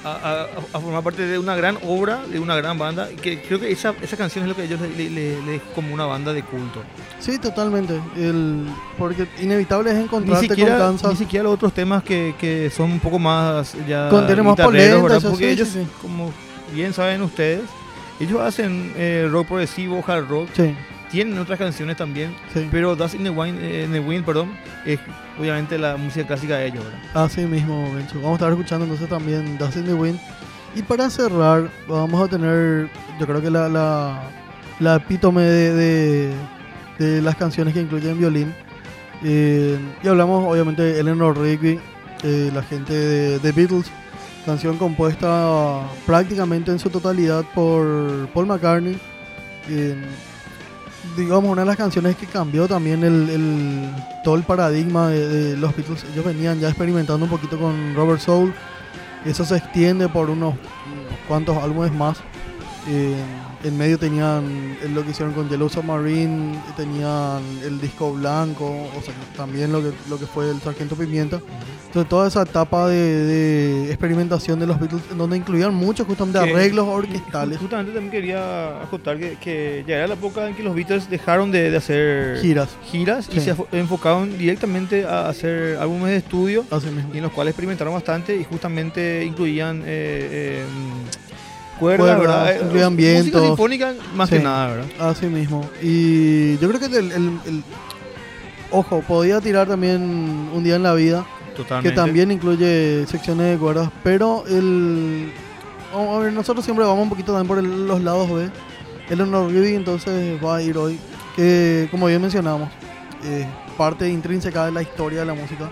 a, 0.04 0.46
formar 0.80 1.02
parte 1.02 1.26
de 1.26 1.38
una 1.38 1.56
gran 1.56 1.78
obra, 1.86 2.24
de 2.26 2.38
una 2.38 2.56
gran 2.56 2.78
banda. 2.78 3.08
y 3.10 3.16
Que 3.16 3.40
creo 3.42 3.58
que 3.60 3.70
esa, 3.72 3.94
esa 4.02 4.16
canción 4.16 4.44
es 4.44 4.48
lo 4.48 4.56
que 4.56 4.64
ellos 4.64 4.80
le, 4.80 4.88
le, 4.90 5.10
le- 5.10 5.42
le- 5.42 5.60
como 5.74 5.92
una 5.94 6.04
banda 6.06 6.32
de 6.32 6.42
culto. 6.42 6.82
Sí, 7.18 7.38
totalmente. 7.38 8.00
El, 8.16 8.66
porque 8.98 9.26
inevitable 9.40 9.90
es 9.90 9.96
Ni 9.96 10.02
encontrarte 10.04 10.48
siquiera, 10.48 10.78
con 10.78 10.86
Kansas. 10.88 11.10
ni 11.12 11.16
siquiera 11.16 11.44
los 11.44 11.54
otros 11.54 11.72
temas 11.72 12.02
que, 12.02 12.34
que 12.38 12.70
son 12.70 12.92
un 12.92 13.00
poco 13.00 13.18
más 13.18 13.74
ya 13.88 14.08
Con 14.10 14.26
temas 14.26 14.56
más 14.56 14.66
Porque 15.22 15.46
sí, 15.46 15.52
ellos, 15.52 15.68
sí. 15.68 15.86
como 16.02 16.30
bien 16.72 16.92
saben 16.92 17.22
ustedes, 17.22 17.62
ellos 18.20 18.40
hacen 18.40 18.92
eh, 18.96 19.28
rock 19.30 19.46
progresivo, 19.48 20.02
hard 20.06 20.28
rock, 20.28 20.48
Sí, 20.54 20.74
tienen 21.14 21.38
otras 21.38 21.58
canciones 21.58 21.96
también, 21.96 22.34
sí. 22.52 22.68
pero 22.70 22.96
Dust 22.96 23.14
in 23.14 23.22
the 23.22 23.30
Wind, 23.30 23.58
eh, 23.62 23.84
in 23.84 23.92
the 23.92 24.00
Wind, 24.00 24.24
perdón, 24.24 24.50
es 24.84 24.98
obviamente 25.38 25.78
la 25.78 25.96
música 25.96 26.26
clásica 26.26 26.56
de 26.56 26.66
ellos, 26.66 26.84
¿verdad? 26.84 27.24
Así 27.24 27.42
mismo, 27.42 27.94
Bencho. 27.94 28.16
Vamos 28.16 28.32
a 28.32 28.34
estar 28.34 28.50
escuchando 28.50 28.84
entonces 28.84 29.08
también 29.08 29.56
Dust 29.56 29.76
in 29.76 29.84
the 29.84 29.94
Wind. 29.94 30.18
Y 30.74 30.82
para 30.82 31.08
cerrar, 31.08 31.70
vamos 31.88 32.20
a 32.20 32.28
tener, 32.28 32.88
yo 33.20 33.26
creo 33.26 33.40
que 33.40 33.48
la, 33.48 33.68
la, 33.68 34.22
la 34.80 34.96
epítome 34.96 35.42
de, 35.42 35.72
de, 35.72 36.34
de 36.98 37.22
las 37.22 37.36
canciones 37.36 37.72
que 37.74 37.80
incluyen 37.80 38.18
violín. 38.18 38.52
Eh, 39.22 39.78
y 40.02 40.08
hablamos 40.08 40.44
obviamente 40.52 40.82
de 40.82 40.98
Eleanor 40.98 41.38
Rigby, 41.38 41.78
eh, 42.24 42.50
la 42.52 42.62
gente 42.64 42.92
de 42.92 43.38
The 43.38 43.52
Beatles, 43.52 43.86
canción 44.44 44.76
compuesta 44.78 45.80
prácticamente 46.06 46.72
en 46.72 46.80
su 46.80 46.90
totalidad 46.90 47.44
por 47.54 48.28
Paul 48.34 48.46
McCartney. 48.46 48.98
Eh, 49.68 49.94
digamos, 51.16 51.50
una 51.50 51.62
de 51.62 51.66
las 51.66 51.76
canciones 51.76 52.16
que 52.16 52.26
cambió 52.26 52.66
también 52.66 53.04
el, 53.04 53.90
todo 54.22 54.36
el 54.36 54.42
paradigma 54.42 55.08
de, 55.08 55.56
los 55.56 55.74
Beatles. 55.76 56.04
Ellos 56.12 56.24
venían 56.24 56.60
ya 56.60 56.68
experimentando 56.68 57.24
un 57.24 57.30
poquito 57.30 57.58
con 57.58 57.94
Robert 57.94 58.20
Soul. 58.20 58.54
Eso 59.24 59.44
se 59.44 59.56
extiende 59.56 60.08
por 60.08 60.30
unos, 60.30 60.54
unos 60.54 61.18
cuantos 61.28 61.56
álbumes 61.56 61.92
más. 61.92 62.18
Eh, 62.88 63.14
en 63.64 63.76
medio 63.78 63.98
tenían 63.98 64.76
lo 64.94 65.02
que 65.04 65.10
hicieron 65.10 65.34
con 65.34 65.48
Yellow 65.48 65.68
Submarine, 65.68 66.58
tenían 66.76 67.42
el 67.64 67.80
disco 67.80 68.12
blanco, 68.12 68.66
o 68.96 69.02
sea, 69.02 69.14
también 69.36 69.72
lo 69.72 69.80
que, 69.82 69.90
lo 70.08 70.18
que 70.18 70.26
fue 70.26 70.50
el 70.50 70.60
Sargento 70.60 70.94
Pimienta. 70.94 71.40
Entonces, 71.86 72.08
toda 72.10 72.26
esa 72.26 72.42
etapa 72.42 72.88
de, 72.88 72.96
de 72.96 73.88
experimentación 73.88 74.58
de 74.58 74.66
los 74.66 74.80
Beatles, 74.80 75.00
en 75.12 75.16
donde 75.18 75.36
incluían 75.36 75.72
muchos 75.72 76.06
justamente 76.08 76.40
Que- 76.40 76.50
arreglos 76.52 76.88
orquestales, 76.88 77.56
Justamente 77.58 77.92
también 77.92 78.10
quería 78.10 78.82
acotar 78.82 79.16
que, 79.16 79.36
que 79.40 79.84
ya 79.86 79.96
era 79.98 80.08
la 80.08 80.14
época 80.14 80.48
en 80.48 80.56
que 80.56 80.64
los 80.64 80.74
Beatles 80.74 81.08
dejaron 81.08 81.52
de, 81.52 81.70
de 81.70 81.76
hacer 81.76 82.38
giras. 82.40 82.70
giras 82.90 83.28
y 83.32 83.38
se 83.40 83.54
enfocaron 83.72 84.36
directamente 84.36 85.06
a 85.06 85.28
hacer 85.28 85.76
álbumes 85.78 86.10
de 86.10 86.16
estudio 86.16 86.64
y 87.12 87.16
en 87.18 87.22
los 87.22 87.32
cuales 87.32 87.52
experimentaron 87.52 87.94
bastante 87.94 88.36
y 88.36 88.42
justamente 88.42 89.24
incluían 89.24 89.82
eh, 89.82 89.84
eh, 89.86 90.64
cuerdas, 91.84 92.16
Cuerdas, 92.16 92.44
¿verdad? 92.44 92.52
Eh, 92.56 92.60
incluían 92.64 92.92
música 92.94 93.10
vientos. 93.12 93.42
sinfónica 93.46 93.94
más 94.14 94.28
que 94.30 94.38
Sí. 94.38 94.42
nada, 94.44 94.66
¿verdad? 94.68 94.86
Así 95.10 95.26
mismo. 95.26 95.68
Y 95.82 96.56
yo 96.58 96.68
creo 96.68 96.80
que 96.80 96.86
el, 96.86 97.12
el- 97.12 97.38
el- 97.46 97.64
Ojo, 98.70 99.02
podía 99.06 99.40
tirar 99.40 99.68
también 99.68 100.02
un 100.52 100.64
día 100.64 100.74
en 100.76 100.82
la 100.82 100.94
vida, 100.94 101.24
Totalmente. 101.56 101.90
que 101.90 101.94
también 101.94 102.32
incluye 102.32 103.06
secciones 103.06 103.52
de 103.52 103.56
cuerdas, 103.58 103.88
pero 104.02 104.42
el... 104.48 105.32
A 105.94 106.18
ver, 106.18 106.32
nosotros 106.32 106.64
siempre 106.64 106.84
vamos 106.84 107.04
un 107.04 107.08
poquito 107.08 107.32
también 107.32 107.46
por 107.46 107.58
el- 107.58 107.86
los 107.86 108.00
lados 108.02 108.28
B. 108.32 108.48
El 109.10 109.20
Honor 109.20 109.50
Rigby 109.52 109.74
entonces 109.76 110.42
va 110.44 110.56
a 110.56 110.62
ir 110.62 110.76
hoy, 110.76 110.98
que 111.36 111.86
como 111.92 112.06
bien 112.06 112.20
mencionamos, 112.20 112.68
es 113.24 113.46
parte 113.76 114.08
intrínseca 114.08 114.64
de 114.66 114.72
la 114.72 114.82
historia 114.82 115.20
de 115.20 115.26
la 115.26 115.34
música 115.34 115.70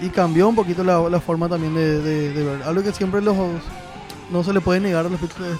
y 0.00 0.08
cambió 0.08 0.48
un 0.48 0.56
poquito 0.56 0.82
la, 0.82 0.98
la 1.08 1.20
forma 1.20 1.48
también 1.48 1.74
de, 1.74 2.00
de- 2.00 2.32
de 2.32 2.42
ver. 2.44 2.62
Algo 2.64 2.82
que 2.82 2.90
siempre 2.92 3.20
los 3.22 3.36
no 4.30 4.44
se 4.44 4.52
le 4.52 4.60
puede 4.60 4.80
negar 4.80 5.06
a 5.06 5.08
los 5.08 5.20
Beatles. 5.20 5.58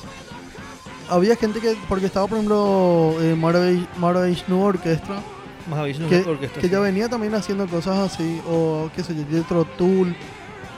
Había 1.11 1.37
gente 1.37 1.61
que, 1.61 1.77
porque 1.89 2.07
estaba 2.07 2.27
por 2.27 2.39
ejemplo 2.39 3.17
eh, 3.21 3.37
Orchestra, 4.51 5.17
Más 5.69 5.79
aviso 5.79 6.09
que, 6.09 6.21
orquesta, 6.23 6.61
que 6.61 6.67
sí. 6.69 6.73
ya 6.73 6.81
venía 6.81 7.09
también 7.09 7.35
haciendo 7.35 7.67
cosas 7.67 7.99
así, 8.13 8.41
o 8.49 8.89
qué 8.95 9.03
sé 9.03 9.15
yo, 9.15 9.23
Jethro 9.31 9.65
Tull, 9.77 10.17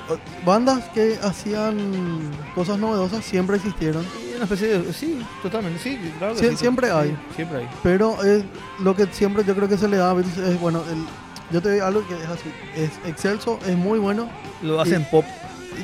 o- 0.09 0.45
bandas 0.47 0.85
que 0.91 1.19
hacían 1.23 2.31
cosas 2.55 2.79
novedosas 2.79 3.25
siempre 3.25 3.57
existieron, 3.57 4.05
Y 4.29 4.35
una 4.35 4.45
especie 4.45 4.79
de... 4.79 4.93
Sí, 4.93 5.21
totalmente, 5.43 5.79
sí, 5.79 5.99
claro 6.19 6.35
Sie- 6.35 6.51
sí, 6.51 6.57
siempre 6.57 6.89
sí, 6.89 6.93
hay. 6.95 7.17
siempre 7.37 7.59
hay. 7.59 7.69
pero 7.83 8.23
es 8.25 8.43
lo 8.81 8.97
que 8.97 9.07
siempre 9.07 9.45
yo 9.45 9.55
creo 9.55 9.69
que 9.69 9.79
se 9.79 9.89
le 9.89 9.99
da 9.99 10.11
a 10.11 10.15
es, 10.21 10.61
bueno, 10.61 10.83
el, 10.91 11.05
yo 11.53 11.63
te 11.63 11.71
digo 11.71 11.85
algo 11.87 12.05
que 12.09 12.15
es 12.15 12.29
así, 12.29 12.51
es 12.75 12.91
excelso, 13.09 13.59
es 13.67 13.77
muy 13.77 13.99
bueno, 14.01 14.29
Lo 14.63 14.81
hacen 14.81 15.05
pop. 15.11 15.25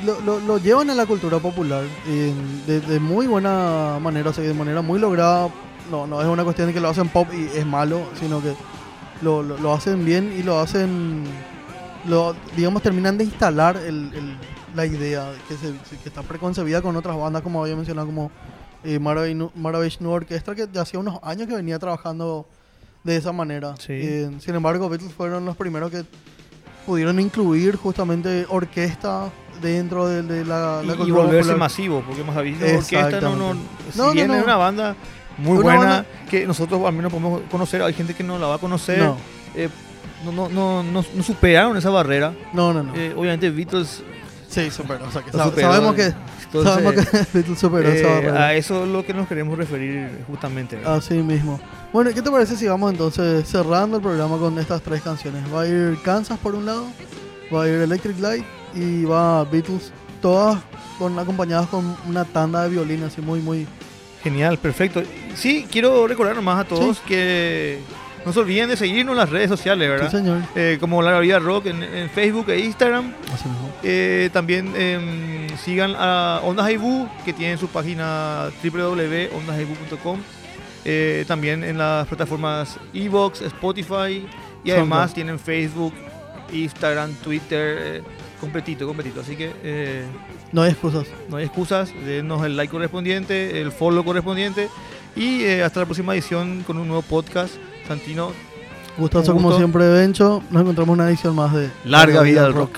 Lo, 0.05 0.19
lo- 0.21 0.39
lo 0.39 0.57
llevan 0.57 0.89
a 0.89 0.95
la 0.95 1.05
cultura 1.05 1.39
popular 1.39 1.83
de, 2.67 2.79
de 2.81 2.99
muy 2.99 3.27
buena 3.27 3.97
manera, 4.01 4.29
o 4.29 4.33
sea, 4.33 4.43
de 4.43 4.53
manera 4.53 4.81
muy 4.81 4.99
lograda. 4.99 5.49
No, 5.89 6.07
no 6.07 6.21
es 6.21 6.27
una 6.27 6.43
cuestión 6.43 6.67
de 6.67 6.73
que 6.73 6.79
lo 6.79 6.89
hacen 6.89 7.09
pop 7.09 7.27
y 7.33 7.45
es 7.57 7.65
malo, 7.65 8.01
sino 8.19 8.41
que 8.41 8.53
lo, 9.21 9.43
lo- 9.43 9.73
hacen 9.73 10.05
bien 10.05 10.33
y 10.37 10.43
lo 10.43 10.59
hacen, 10.59 11.23
lo, 12.07 12.35
digamos, 12.55 12.81
terminan 12.81 13.17
de 13.17 13.25
instalar 13.25 13.77
el- 13.77 14.11
el- 14.13 14.37
la 14.75 14.85
idea 14.85 15.31
que, 15.49 15.55
se, 15.55 15.73
que 15.97 16.07
está 16.09 16.21
preconcebida 16.23 16.81
con 16.81 16.95
otras 16.95 17.17
bandas, 17.17 17.41
como 17.41 17.61
había 17.61 17.75
mencionado, 17.75 18.07
como 18.07 18.31
eh, 18.83 18.99
Maravich 18.99 19.99
New 19.99 20.09
Orchestra, 20.11 20.55
que 20.55 20.67
hacía 20.79 20.99
unos 20.99 21.19
años 21.23 21.47
que 21.47 21.55
venía 21.55 21.77
trabajando 21.77 22.47
de 23.03 23.17
esa 23.17 23.31
manera. 23.33 23.75
Sí. 23.77 23.93
Eh, 23.93 24.31
sin 24.39 24.55
embargo, 24.55 24.87
Beatles 24.87 25.13
fueron 25.13 25.43
los 25.45 25.57
primeros 25.57 25.91
que 25.91 26.03
pudieron 26.85 27.19
incluir 27.19 27.75
justamente 27.75 28.45
orquesta 28.49 29.29
dentro 29.61 30.07
de, 30.07 30.23
de 30.23 30.43
la, 30.45 30.81
Y, 30.83 30.87
la 30.87 30.93
y 30.95 31.11
volverse 31.11 31.37
popular. 31.39 31.57
masivo, 31.57 32.03
porque 32.07 32.23
más 32.23 32.35
aviso 32.37 32.65
orquesta 32.65 33.21
no, 33.21 33.35
no, 33.35 33.53
si 33.91 33.97
No, 33.97 34.11
es 34.13 34.29
una 34.43 34.55
banda 34.55 34.95
muy 35.37 35.53
Una 35.57 35.61
buena 35.63 35.79
banda- 35.79 36.05
que 36.29 36.45
nosotros 36.47 36.81
al 36.85 36.93
menos 36.93 37.11
podemos 37.11 37.41
conocer, 37.51 37.81
hay 37.83 37.93
gente 37.93 38.13
que 38.13 38.23
no 38.23 38.37
la 38.39 38.47
va 38.47 38.55
a 38.55 38.59
conocer, 38.59 38.99
No, 38.99 39.17
eh, 39.55 39.69
no, 40.25 40.31
no, 40.31 40.49
no, 40.49 40.83
no, 40.83 41.05
no 41.13 41.23
superaron 41.23 41.77
esa 41.77 41.89
barrera. 41.89 42.33
no, 42.53 42.73
no. 42.73 42.83
no. 42.83 42.95
Eh, 42.95 43.13
obviamente 43.15 43.49
Beatles 43.51 44.03
sí, 44.51 44.69
superó. 44.69 45.05
O 45.05 45.11
sea, 45.11 45.23
que 45.23 45.31
superó, 45.31 45.55
sabemos 45.55 45.95
que, 45.95 46.13
entonces, 46.45 46.73
sabemos 46.73 46.93
que 46.93 47.17
Beatles 47.33 47.59
superó 47.59 47.89
esa 47.89 48.07
eh, 48.07 48.13
barrera. 48.13 48.47
a 48.47 48.53
eso 48.53 48.83
es 48.83 48.89
lo 48.89 49.05
que 49.05 49.13
nos 49.13 49.27
queremos 49.27 49.57
referir 49.57 50.23
justamente. 50.27 50.75
¿verdad? 50.75 50.95
Así 50.95 51.15
mismo. 51.15 51.59
Bueno, 51.93 52.11
¿qué 52.13 52.21
te 52.21 52.29
parece 52.29 52.55
si 52.55 52.67
vamos 52.67 52.91
entonces 52.91 53.47
cerrando 53.47 53.97
el 53.97 54.03
programa 54.03 54.37
con 54.37 54.57
estas 54.59 54.81
tres 54.81 55.01
canciones? 55.01 55.43
Va 55.53 55.61
a 55.61 55.67
ir 55.67 55.97
Kansas 56.03 56.37
por 56.39 56.55
un 56.55 56.65
lado, 56.65 56.85
va 57.53 57.63
a 57.63 57.67
ir 57.67 57.75
Electric 57.75 58.19
Light 58.19 58.45
y 58.75 59.05
va 59.05 59.43
Beatles, 59.45 59.91
todas 60.21 60.61
con, 60.97 61.17
acompañadas 61.17 61.67
con 61.67 61.95
una 62.07 62.25
tanda 62.25 62.63
de 62.63 62.69
violín 62.69 63.03
así 63.03 63.21
muy, 63.21 63.39
muy... 63.39 63.67
Genial, 64.23 64.57
perfecto. 64.59 65.01
Sí, 65.35 65.65
quiero 65.71 66.07
recordar 66.07 66.35
nomás 66.35 66.61
a 66.61 66.63
todos 66.67 66.99
que 66.99 67.79
no 68.25 68.33
se 68.33 68.39
olviden 68.39 68.69
de 68.69 68.77
seguirnos 68.77 69.13
en 69.13 69.17
las 69.17 69.29
redes 69.29 69.49
sociales, 69.49 69.85
Sí, 69.87 69.89
¿verdad? 69.91 70.11
señor. 70.11 70.41
Eh, 70.55 70.77
como 70.79 71.01
La 71.01 71.19
Vida 71.19 71.39
Rock 71.39 71.65
en, 71.67 71.81
en 71.83 72.09
Facebook 72.09 72.49
e 72.49 72.59
Instagram. 72.59 73.13
Así 73.33 73.47
mismo. 73.49 73.69
Eh, 73.83 74.29
también 74.31 74.73
em, 74.75 75.49
sigan 75.57 75.95
a 75.97 76.39
Ondas 76.43 76.65
Haibu, 76.67 77.07
que 77.25 77.33
tiene 77.33 77.57
su 77.57 77.67
página 77.67 78.49
www.ondashaibu.com. 78.63 80.19
Eh, 80.83 81.25
también 81.27 81.63
en 81.63 81.77
las 81.77 82.07
plataformas 82.07 82.77
Evox, 82.93 83.41
Spotify 83.41 84.25
y 84.63 84.71
además 84.71 85.13
tienen 85.13 85.37
Facebook, 85.39 85.93
Instagram, 86.51 87.13
Twitter, 87.23 88.03
completito, 88.39 88.87
completito. 88.87 89.21
Así 89.21 89.35
que 89.35 90.03
No 90.51 90.63
hay 90.63 90.71
excusas. 90.71 91.05
no 91.29 91.37
hay 91.37 91.45
excusas, 91.45 91.93
denos 92.05 92.43
el 92.45 92.57
like 92.57 92.71
correspondiente, 92.71 93.61
el 93.61 93.71
follow 93.71 94.03
correspondiente 94.03 94.69
y 95.15 95.45
hasta 95.61 95.81
la 95.81 95.85
próxima 95.85 96.13
edición 96.13 96.63
con 96.65 96.77
un 96.77 96.87
nuevo 96.87 97.03
podcast. 97.03 97.53
Santino, 97.87 98.31
Gustazo 98.97 99.33
como 99.33 99.55
siempre, 99.57 99.87
Bencho. 99.89 100.43
Nos 100.51 100.61
encontramos 100.61 100.95
en 100.95 101.01
una 101.01 101.09
edición 101.09 101.35
más 101.35 101.53
de 101.53 101.69
larga 101.85 102.21
vida 102.21 102.45
al 102.45 102.53
rock. 102.53 102.77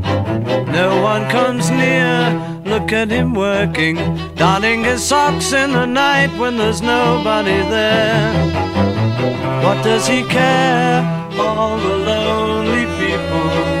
No 0.67 1.01
one 1.01 1.29
comes 1.29 1.69
near. 1.69 2.61
Look 2.65 2.91
at 2.91 3.09
him 3.09 3.33
working, 3.33 3.95
darning 4.35 4.83
his 4.83 5.03
socks 5.03 5.51
in 5.51 5.71
the 5.71 5.85
night 5.85 6.31
when 6.39 6.57
there's 6.57 6.81
nobody 6.81 7.57
there. 7.69 8.33
What 9.63 9.83
does 9.83 10.07
he 10.07 10.23
care? 10.23 11.01
All 11.39 11.77
the 11.77 11.97
lonely 11.97 12.85
people. 12.99 13.80